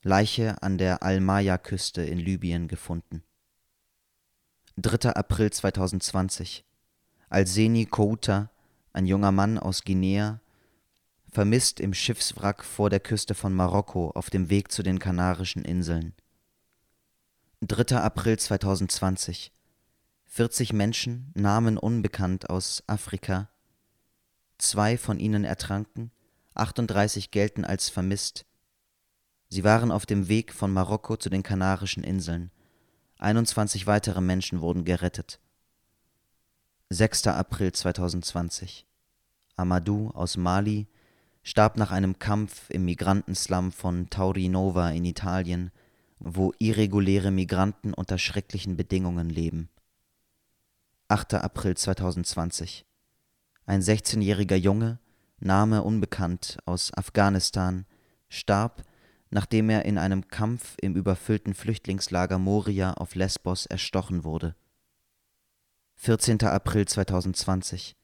Leiche 0.02 0.62
an 0.62 0.76
der 0.76 1.02
Al-Maya-Küste 1.02 2.02
in 2.02 2.18
Libyen 2.18 2.68
gefunden. 2.68 3.22
3. 4.76 5.14
April 5.14 5.50
2020 5.50 6.66
Alseni 7.30 7.86
Kouta, 7.86 8.50
ein 8.92 9.06
junger 9.06 9.32
Mann 9.32 9.58
aus 9.58 9.84
Guinea, 9.84 10.40
vermisst 11.32 11.80
im 11.80 11.94
Schiffswrack 11.94 12.62
vor 12.62 12.90
der 12.90 13.00
Küste 13.00 13.34
von 13.34 13.54
Marokko 13.54 14.10
auf 14.10 14.28
dem 14.28 14.50
Weg 14.50 14.70
zu 14.70 14.82
den 14.82 14.98
Kanarischen 14.98 15.64
Inseln. 15.64 16.12
3. 17.62 17.98
April 17.98 18.38
2020 18.38 19.52
40 20.24 20.72
Menschen, 20.72 21.30
Namen 21.34 21.76
unbekannt 21.76 22.48
aus 22.48 22.82
Afrika, 22.86 23.50
zwei 24.56 24.96
von 24.96 25.18
ihnen 25.18 25.44
ertranken, 25.44 26.10
38 26.54 27.30
gelten 27.30 27.66
als 27.66 27.90
vermisst. 27.90 28.46
Sie 29.50 29.62
waren 29.62 29.92
auf 29.92 30.06
dem 30.06 30.28
Weg 30.28 30.54
von 30.54 30.72
Marokko 30.72 31.18
zu 31.18 31.28
den 31.28 31.42
Kanarischen 31.42 32.02
Inseln. 32.02 32.50
21 33.18 33.86
weitere 33.86 34.22
Menschen 34.22 34.62
wurden 34.62 34.86
gerettet. 34.86 35.38
6. 36.88 37.26
April 37.26 37.72
2020 37.72 38.86
Amadou 39.56 40.12
aus 40.12 40.38
Mali 40.38 40.86
starb 41.42 41.76
nach 41.76 41.90
einem 41.90 42.18
Kampf 42.18 42.70
im 42.70 42.86
Migrantenslum 42.86 43.70
von 43.70 44.08
Taurinova 44.08 44.92
in 44.92 45.04
Italien, 45.04 45.70
wo 46.20 46.52
irreguläre 46.58 47.32
Migranten 47.32 47.92
unter 47.92 48.18
schrecklichen 48.18 48.76
Bedingungen 48.76 49.28
leben. 49.28 49.68
8. 51.08 51.34
April 51.34 51.76
2020 51.76 52.86
ein 53.70 53.82
16-jähriger 53.82 54.56
Junge, 54.56 54.98
Name 55.38 55.84
unbekannt, 55.84 56.58
aus 56.66 56.92
Afghanistan, 56.92 57.86
starb, 58.28 58.82
nachdem 59.30 59.70
er 59.70 59.84
in 59.84 59.96
einem 59.96 60.26
Kampf 60.26 60.74
im 60.80 60.96
überfüllten 60.96 61.54
Flüchtlingslager 61.54 62.40
Moria 62.40 62.94
auf 62.94 63.14
Lesbos 63.14 63.66
erstochen 63.66 64.24
wurde. 64.24 64.56
14. 65.94 66.42
April 66.42 66.88
2020 66.88 67.94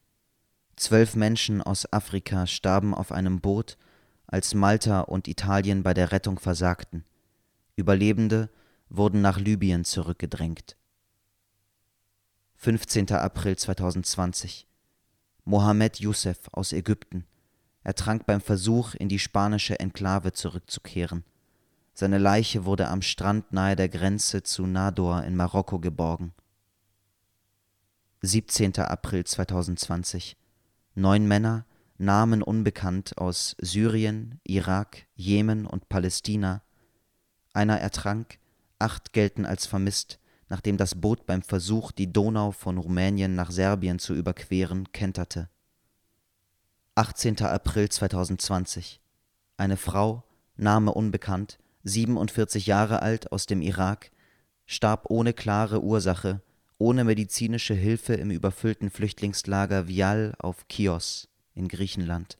Zwölf 0.77 1.15
Menschen 1.17 1.61
aus 1.61 1.91
Afrika 1.91 2.47
starben 2.47 2.93
auf 2.93 3.11
einem 3.11 3.41
Boot, 3.41 3.77
als 4.25 4.53
Malta 4.53 5.01
und 5.01 5.27
Italien 5.27 5.83
bei 5.83 5.93
der 5.93 6.13
Rettung 6.13 6.39
versagten. 6.39 7.03
Überlebende 7.77 8.49
wurden 8.89 9.21
nach 9.21 9.39
Libyen 9.39 9.85
zurückgedrängt. 9.85 10.75
15. 12.55 13.11
April 13.11 13.55
2020 13.55 14.67
Mohammed 15.45 15.99
Youssef 15.99 16.49
aus 16.51 16.73
Ägypten. 16.73 17.25
Er 17.83 17.93
trank 17.93 18.25
beim 18.25 18.41
Versuch, 18.41 18.95
in 18.95 19.09
die 19.09 19.19
spanische 19.19 19.79
Enklave 19.79 20.33
zurückzukehren. 20.33 21.23
Seine 21.93 22.17
Leiche 22.17 22.65
wurde 22.65 22.87
am 22.87 23.03
Strand 23.03 23.53
nahe 23.53 23.75
der 23.75 23.89
Grenze 23.89 24.41
zu 24.41 24.65
Nador 24.65 25.23
in 25.23 25.35
Marokko 25.35 25.77
geborgen. 25.77 26.33
17. 28.23 28.75
April 28.79 29.23
2020. 29.23 30.35
Neun 30.95 31.27
Männer, 31.27 31.67
Namen 31.99 32.41
unbekannt, 32.41 33.19
aus 33.19 33.55
Syrien, 33.61 34.39
Irak, 34.43 35.05
Jemen 35.13 35.67
und 35.67 35.89
Palästina. 35.89 36.63
Einer 37.57 37.79
ertrank, 37.79 38.37
acht 38.77 39.13
gelten 39.13 39.43
als 39.43 39.65
vermisst, 39.65 40.19
nachdem 40.47 40.77
das 40.77 40.93
Boot 40.93 41.25
beim 41.25 41.41
Versuch, 41.41 41.91
die 41.91 42.13
Donau 42.13 42.51
von 42.51 42.77
Rumänien 42.77 43.33
nach 43.33 43.49
Serbien 43.49 43.97
zu 43.97 44.13
überqueren, 44.13 44.91
kenterte. 44.91 45.49
18. 46.93 47.41
April 47.41 47.89
2020 47.89 49.01
Eine 49.57 49.75
Frau, 49.75 50.23
Name 50.55 50.93
unbekannt, 50.93 51.57
47 51.83 52.67
Jahre 52.67 53.01
alt 53.01 53.31
aus 53.31 53.47
dem 53.47 53.63
Irak, 53.63 54.11
starb 54.67 55.09
ohne 55.09 55.33
klare 55.33 55.81
Ursache, 55.81 56.41
ohne 56.77 57.05
medizinische 57.05 57.73
Hilfe 57.73 58.13
im 58.13 58.29
überfüllten 58.29 58.91
Flüchtlingslager 58.91 59.87
Vial 59.87 60.35
auf 60.37 60.67
Chios 60.71 61.27
in 61.55 61.69
Griechenland. 61.69 62.37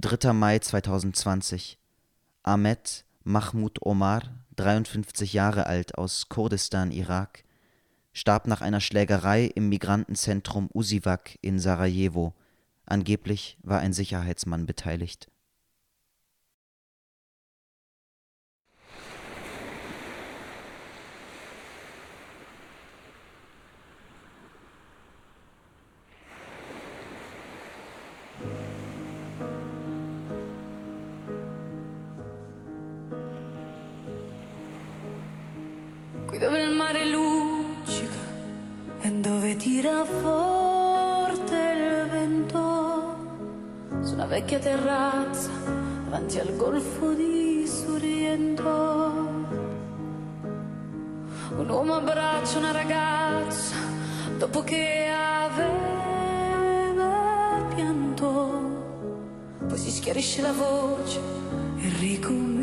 3. 0.00 0.32
Mai 0.32 0.58
2020 0.58 1.78
Ahmed 2.42 3.04
Mahmoud 3.28 3.84
Omar 3.84 4.22
53 4.56 5.34
Jahre 5.34 5.66
alt 5.66 5.98
aus 5.98 6.30
Kurdistan, 6.30 6.90
Irak, 6.90 7.44
starb 8.14 8.46
nach 8.46 8.62
einer 8.62 8.80
Schlägerei 8.80 9.44
im 9.44 9.68
Migrantenzentrum 9.68 10.70
Usivac 10.72 11.38
in 11.42 11.58
Sarajevo. 11.58 12.32
Angeblich 12.86 13.58
war 13.62 13.80
ein 13.80 13.92
Sicherheitsmann 13.92 14.64
beteiligt. 14.64 15.28
Vecchia 44.48 44.60
terrazza 44.60 45.50
davanti 46.04 46.38
al 46.38 46.56
golfo 46.56 47.12
di 47.12 47.66
Sorrento. 47.66 48.64
Un 51.54 51.68
uomo 51.68 51.96
abbraccia 51.96 52.56
una 52.56 52.70
ragazza 52.72 53.76
dopo 54.38 54.64
che 54.64 55.10
aveva 55.10 55.76
pianto, 57.74 58.86
poi 59.66 59.76
si 59.76 59.90
schiarisce 59.90 60.40
la 60.40 60.52
voce 60.52 61.20
e 61.80 61.92
ricomincia 61.98 62.57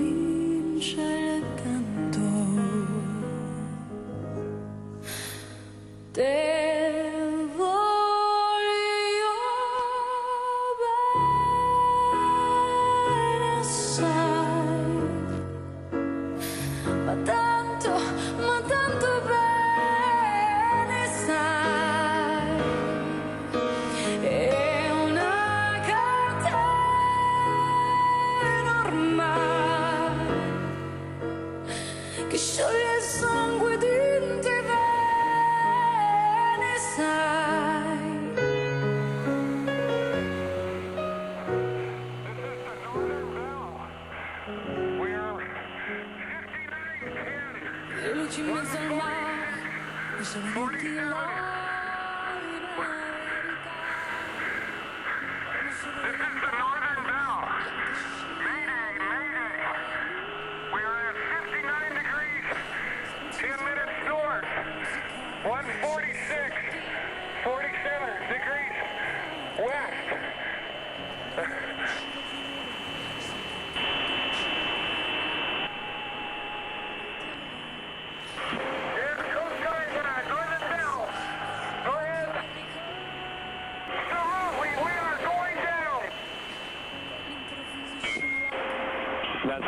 You 32.36 32.40
surely 32.40 32.85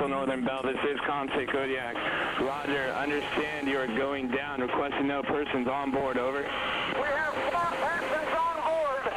Vessel 0.08 0.26
Northern 0.26 0.46
Bell, 0.46 0.62
this 0.64 0.78
is 0.90 0.98
Conte 1.06 1.46
Kodiak. 1.48 1.96
Roger, 2.40 2.94
understand 2.94 3.68
you 3.68 3.78
are 3.78 3.88
going 3.88 4.30
down. 4.30 4.62
Requesting 4.62 5.08
no 5.08 5.22
persons 5.22 5.68
on 5.68 5.92
board, 5.92 6.18
over. 6.18 6.44
We 6.44 7.08
have 7.08 7.34
four 7.34 7.68
persons 7.84 8.32
on 8.32 8.56
board. 8.64 9.14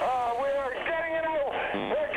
Uh, 0.00 0.34
we 0.38 0.48
are 0.54 0.74
getting 0.86 1.14
in 1.18 1.24
a, 1.24 2.07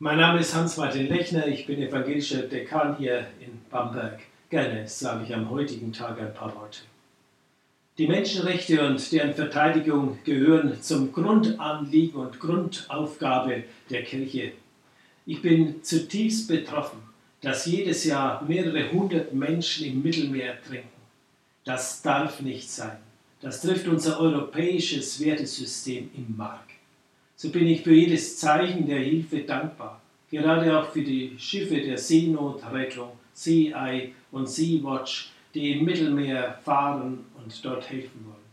Mein 0.00 0.18
Name 0.18 0.40
ist 0.40 0.52
Hans-Martin 0.52 1.06
Lechner, 1.06 1.46
ich 1.46 1.66
bin 1.66 1.80
evangelischer 1.80 2.42
Dekan 2.42 2.96
hier 2.96 3.28
in 3.38 3.60
Bamberg. 3.70 4.18
Gerne 4.50 4.88
sage 4.88 5.22
ich 5.22 5.32
am 5.32 5.48
heutigen 5.50 5.92
Tag 5.92 6.20
ein 6.20 6.34
paar 6.34 6.52
Worte. 6.56 6.80
Die 7.96 8.08
Menschenrechte 8.08 8.84
und 8.84 9.12
deren 9.12 9.34
Verteidigung 9.34 10.18
gehören 10.24 10.82
zum 10.82 11.12
Grundanliegen 11.12 12.20
und 12.20 12.40
Grundaufgabe 12.40 13.62
der 13.88 14.02
Kirche. 14.02 14.54
Ich 15.26 15.40
bin 15.40 15.84
zutiefst 15.84 16.48
betroffen, 16.48 16.98
dass 17.40 17.64
jedes 17.64 18.02
Jahr 18.02 18.42
mehrere 18.42 18.90
hundert 18.90 19.32
Menschen 19.32 19.86
im 19.86 20.02
Mittelmeer 20.02 20.60
trinken. 20.60 20.88
Das 21.64 22.02
darf 22.02 22.40
nicht 22.40 22.68
sein. 22.68 22.98
Das 23.40 23.62
trifft 23.62 23.86
unser 23.86 24.18
europäisches 24.18 25.20
Wertesystem 25.20 26.10
im 26.16 26.36
Mark. 26.36 26.73
So 27.44 27.50
bin 27.50 27.66
ich 27.66 27.82
für 27.82 27.92
jedes 27.92 28.38
Zeichen 28.38 28.86
der 28.86 29.00
Hilfe 29.00 29.40
dankbar, 29.40 30.00
gerade 30.30 30.78
auch 30.78 30.88
für 30.88 31.02
die 31.02 31.32
Schiffe 31.36 31.78
der 31.78 31.98
Seenotrettung, 31.98 33.10
Sea 33.34 33.86
Eye 33.86 34.12
und 34.32 34.48
Sea 34.48 34.82
Watch, 34.82 35.30
die 35.52 35.72
im 35.72 35.84
Mittelmeer 35.84 36.58
fahren 36.64 37.18
und 37.36 37.62
dort 37.62 37.90
helfen 37.90 38.24
wollen. 38.24 38.46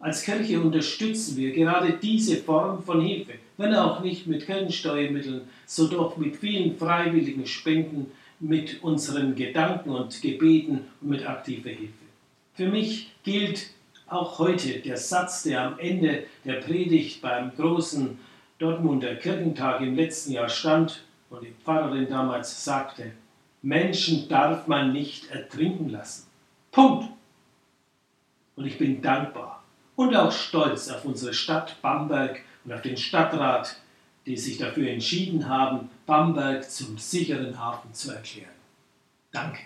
Als 0.00 0.22
Kirche 0.22 0.60
unterstützen 0.60 1.38
wir 1.38 1.50
gerade 1.50 1.94
diese 1.94 2.36
Form 2.36 2.82
von 2.82 3.00
Hilfe, 3.00 3.32
wenn 3.56 3.74
auch 3.74 4.00
nicht 4.00 4.26
mit 4.26 4.44
Kirchensteuermitteln, 4.44 5.48
so 5.64 5.88
doch 5.88 6.18
mit 6.18 6.36
vielen 6.36 6.76
freiwilligen 6.76 7.46
Spenden, 7.46 8.12
mit 8.38 8.82
unseren 8.82 9.34
Gedanken 9.34 9.88
und 9.88 10.20
Gebeten 10.20 10.82
und 11.00 11.08
mit 11.08 11.26
aktiver 11.26 11.70
Hilfe. 11.70 12.04
Für 12.52 12.68
mich 12.68 13.12
gilt 13.24 13.70
auch 14.08 14.38
heute 14.38 14.80
der 14.80 14.98
Satz, 14.98 15.44
der 15.44 15.62
am 15.62 15.78
Ende 15.78 16.24
der 16.44 16.60
Predigt 16.60 17.22
beim 17.22 17.50
großen 17.56 18.18
Dortmunder 18.58 19.16
Kirchentag 19.16 19.82
im 19.82 19.94
letzten 19.94 20.32
Jahr 20.32 20.48
stand 20.48 21.04
und 21.28 21.42
die 21.42 21.54
Pfarrerin 21.62 22.08
damals 22.08 22.64
sagte, 22.64 23.12
Menschen 23.60 24.28
darf 24.28 24.66
man 24.66 24.92
nicht 24.92 25.30
ertrinken 25.30 25.90
lassen. 25.90 26.28
Punkt. 26.70 27.08
Und 28.54 28.64
ich 28.64 28.78
bin 28.78 29.02
dankbar 29.02 29.62
und 29.96 30.14
auch 30.14 30.32
stolz 30.32 30.88
auf 30.90 31.04
unsere 31.04 31.34
Stadt 31.34 31.76
Bamberg 31.82 32.40
und 32.64 32.72
auf 32.72 32.80
den 32.80 32.96
Stadtrat, 32.96 33.80
die 34.24 34.36
sich 34.36 34.56
dafür 34.56 34.88
entschieden 34.88 35.48
haben, 35.48 35.90
Bamberg 36.06 36.64
zum 36.64 36.96
sicheren 36.96 37.58
Hafen 37.58 37.92
zu 37.92 38.12
erklären. 38.12 38.50
Danke. 39.32 39.60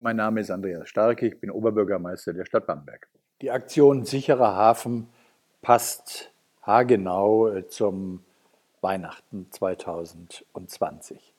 Mein 0.00 0.16
Name 0.16 0.40
ist 0.40 0.50
Andreas 0.50 0.88
Starke, 0.88 1.26
ich 1.26 1.40
bin 1.40 1.50
Oberbürgermeister 1.50 2.32
der 2.32 2.44
Stadt 2.44 2.66
Bamberg. 2.66 3.08
Die 3.42 3.50
Aktion 3.50 4.04
Sicherer 4.04 4.54
Hafen 4.54 5.08
passt 5.60 6.29
haargenau 6.62 7.48
äh, 7.48 7.66
zum 7.68 8.22
Weihnachten 8.80 9.46
2020. 9.50 11.34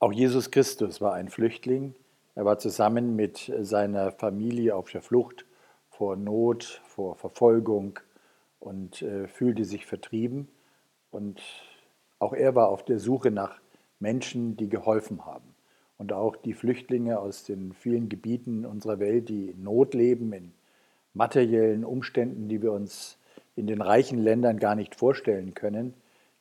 Auch 0.00 0.12
Jesus 0.12 0.50
Christus 0.50 1.00
war 1.00 1.14
ein 1.14 1.28
Flüchtling. 1.28 1.94
Er 2.34 2.44
war 2.44 2.58
zusammen 2.58 3.16
mit 3.16 3.52
seiner 3.60 4.12
Familie 4.12 4.76
auf 4.76 4.90
der 4.90 5.02
Flucht 5.02 5.44
vor 5.90 6.16
Not, 6.16 6.80
vor 6.86 7.16
Verfolgung 7.16 7.98
und 8.60 9.02
äh, 9.02 9.26
fühlte 9.26 9.64
sich 9.64 9.86
vertrieben. 9.86 10.48
Und 11.10 11.42
auch 12.20 12.32
er 12.32 12.54
war 12.54 12.68
auf 12.68 12.84
der 12.84 13.00
Suche 13.00 13.30
nach 13.30 13.60
Menschen, 13.98 14.56
die 14.56 14.68
geholfen 14.68 15.26
haben. 15.26 15.54
Und 15.96 16.12
auch 16.12 16.36
die 16.36 16.54
Flüchtlinge 16.54 17.18
aus 17.18 17.42
den 17.42 17.72
vielen 17.72 18.08
Gebieten 18.08 18.64
unserer 18.64 19.00
Welt, 19.00 19.28
die 19.28 19.50
in 19.50 19.64
Not 19.64 19.94
leben, 19.94 20.32
in 20.32 20.52
materiellen 21.14 21.84
Umständen, 21.84 22.48
die 22.48 22.62
wir 22.62 22.72
uns 22.72 23.17
in 23.58 23.66
den 23.66 23.82
reichen 23.82 24.18
Ländern 24.18 24.58
gar 24.58 24.76
nicht 24.76 24.94
vorstellen 24.94 25.52
können, 25.52 25.94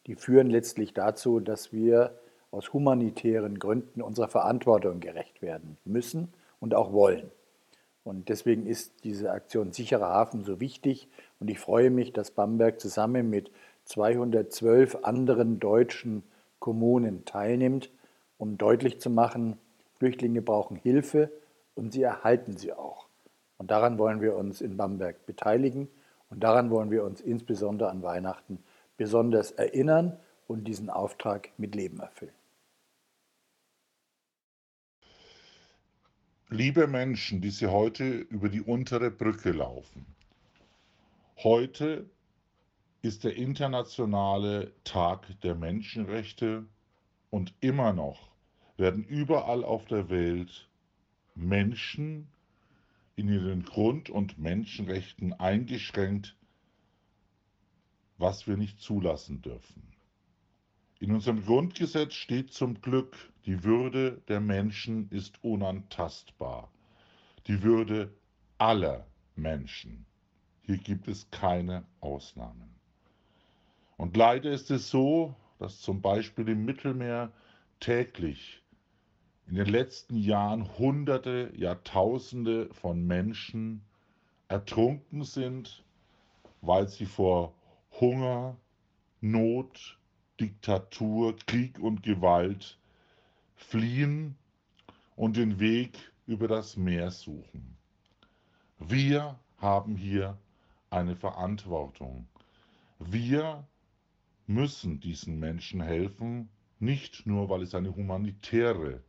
die 0.05 0.15
führen 0.15 0.49
letztlich 0.49 0.93
dazu, 0.93 1.39
dass 1.39 1.73
wir 1.73 2.17
aus 2.51 2.71
humanitären 2.73 3.59
Gründen 3.59 4.01
unserer 4.01 4.27
Verantwortung 4.27 4.99
gerecht 4.99 5.41
werden 5.41 5.77
müssen 5.83 6.31
und 6.59 6.75
auch 6.75 6.93
wollen. 6.93 7.29
Und 8.03 8.29
deswegen 8.29 8.67
ist 8.67 9.03
diese 9.03 9.31
Aktion 9.31 9.73
Sicherer 9.73 10.07
Hafen 10.07 10.45
so 10.45 10.61
wichtig. 10.61 11.09
Und 11.39 11.49
ich 11.49 11.59
freue 11.59 11.89
mich, 11.89 12.13
dass 12.13 12.31
Bamberg 12.31 12.79
zusammen 12.79 13.29
mit 13.29 13.51
212 13.85 14.99
anderen 15.03 15.59
deutschen 15.59 16.23
Kommunen 16.59 17.25
teilnimmt, 17.25 17.89
um 18.37 18.57
deutlich 18.57 19.01
zu 19.01 19.09
machen, 19.09 19.57
Flüchtlinge 19.95 20.41
brauchen 20.41 20.77
Hilfe 20.77 21.31
und 21.75 21.91
sie 21.91 22.03
erhalten 22.03 22.55
sie 22.55 22.71
auch. 22.71 23.07
Und 23.57 23.71
daran 23.71 23.97
wollen 23.97 24.21
wir 24.21 24.35
uns 24.35 24.61
in 24.61 24.77
Bamberg 24.77 25.25
beteiligen 25.25 25.89
und 26.29 26.41
daran 26.41 26.69
wollen 26.69 26.91
wir 26.91 27.03
uns 27.03 27.21
insbesondere 27.21 27.89
an 27.89 28.03
Weihnachten 28.03 28.63
besonders 28.97 29.51
erinnern 29.51 30.17
und 30.47 30.65
diesen 30.65 30.89
Auftrag 30.89 31.49
mit 31.57 31.75
Leben 31.75 31.99
erfüllen. 31.99 32.33
Liebe 36.49 36.87
Menschen, 36.87 37.41
die 37.41 37.49
Sie 37.49 37.67
heute 37.67 38.07
über 38.07 38.47
die 38.47 38.61
untere 38.61 39.11
Brücke 39.11 39.51
laufen, 39.51 40.05
heute 41.43 42.09
ist 43.01 43.25
der 43.25 43.35
internationale 43.35 44.71
Tag 44.83 45.27
der 45.41 45.55
Menschenrechte 45.55 46.65
und 47.29 47.53
immer 47.59 47.93
noch 47.93 48.29
werden 48.77 49.03
überall 49.03 49.63
auf 49.63 49.85
der 49.85 50.09
Welt 50.09 50.69
Menschen 51.35 52.27
in 53.17 53.27
ihren 53.27 53.63
Grund- 53.63 54.09
und 54.09 54.37
Menschenrechten 54.37 55.33
eingeschränkt, 55.33 56.37
was 58.17 58.47
wir 58.47 58.57
nicht 58.57 58.79
zulassen 58.79 59.41
dürfen. 59.41 59.83
In 60.99 61.11
unserem 61.11 61.43
Grundgesetz 61.43 62.13
steht 62.13 62.53
zum 62.53 62.79
Glück, 62.79 63.15
die 63.45 63.63
Würde 63.63 64.21
der 64.27 64.39
Menschen 64.39 65.09
ist 65.09 65.43
unantastbar. 65.43 66.71
Die 67.47 67.63
Würde 67.63 68.13
aller 68.59 69.07
Menschen. 69.35 70.05
Hier 70.61 70.77
gibt 70.77 71.07
es 71.07 71.29
keine 71.31 71.85
Ausnahmen. 72.01 72.75
Und 73.97 74.15
leider 74.15 74.51
ist 74.51 74.69
es 74.69 74.89
so, 74.89 75.35
dass 75.57 75.81
zum 75.81 76.01
Beispiel 76.01 76.49
im 76.49 76.65
Mittelmeer 76.65 77.31
täglich 77.79 78.61
in 79.47 79.55
den 79.55 79.67
letzten 79.67 80.17
Jahren 80.17 80.77
Hunderte, 80.77 81.51
Jahrtausende 81.55 82.67
von 82.73 83.07
Menschen 83.07 83.81
ertrunken 84.49 85.23
sind, 85.23 85.83
weil 86.61 86.89
sie 86.89 87.05
vor 87.05 87.53
Hunger, 87.99 88.57
Not, 89.21 89.97
Diktatur, 90.39 91.35
Krieg 91.47 91.79
und 91.79 92.03
Gewalt 92.03 92.77
fliehen 93.55 94.35
und 95.15 95.37
den 95.37 95.59
Weg 95.59 95.97
über 96.27 96.49
das 96.49 96.75
Meer 96.75 97.09
suchen. 97.09 97.77
Wir 98.79 99.39
haben 99.57 99.95
hier 99.95 100.37
eine 100.89 101.15
Verantwortung. 101.15 102.27
Wir 102.99 103.65
müssen 104.45 104.99
diesen 104.99 105.39
Menschen 105.39 105.81
helfen, 105.81 106.49
nicht 106.79 107.25
nur, 107.25 107.49
weil 107.49 107.61
es 107.61 107.73
eine 107.73 107.95
humanitäre 107.95 109.01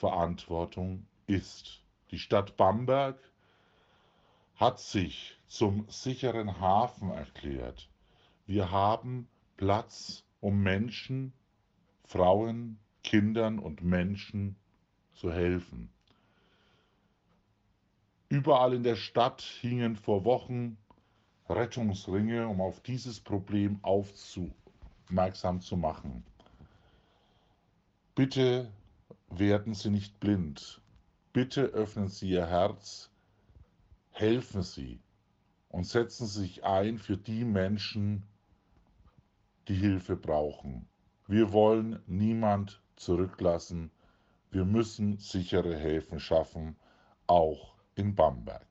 Verantwortung 0.00 1.06
ist. 1.26 1.82
Die 2.10 2.18
Stadt 2.18 2.56
Bamberg 2.56 3.18
hat 4.56 4.80
sich 4.80 5.38
zum 5.46 5.86
sicheren 5.88 6.58
Hafen 6.58 7.10
erklärt. 7.10 7.86
Wir 8.46 8.70
haben 8.70 9.28
Platz, 9.58 10.24
um 10.40 10.62
Menschen, 10.62 11.34
Frauen, 12.06 12.78
Kindern 13.04 13.58
und 13.58 13.82
Menschen 13.82 14.56
zu 15.12 15.30
helfen. 15.30 15.90
Überall 18.30 18.72
in 18.72 18.82
der 18.82 18.96
Stadt 18.96 19.42
hingen 19.42 19.96
vor 19.96 20.24
Wochen 20.24 20.78
Rettungsringe, 21.48 22.48
um 22.48 22.62
auf 22.62 22.80
dieses 22.80 23.20
Problem 23.20 23.78
aufmerksam 23.82 25.60
zu 25.60 25.76
machen. 25.76 26.24
Bitte 28.14 28.70
werden 29.30 29.74
Sie 29.74 29.90
nicht 29.90 30.20
blind. 30.20 30.80
Bitte 31.32 31.62
öffnen 31.62 32.08
Sie 32.08 32.30
Ihr 32.30 32.46
Herz, 32.46 33.10
helfen 34.10 34.62
Sie 34.62 35.00
und 35.68 35.84
setzen 35.86 36.26
Sie 36.26 36.40
sich 36.40 36.64
ein 36.64 36.98
für 36.98 37.16
die 37.16 37.44
Menschen, 37.44 38.24
die 39.68 39.74
Hilfe 39.74 40.16
brauchen. 40.16 40.88
Wir 41.28 41.52
wollen 41.52 42.02
niemand 42.06 42.82
zurücklassen. 42.96 43.92
Wir 44.50 44.64
müssen 44.64 45.18
sichere 45.18 45.76
Häfen 45.76 46.18
schaffen, 46.18 46.76
auch 47.28 47.76
in 47.94 48.16
Bamberg. 48.16 48.69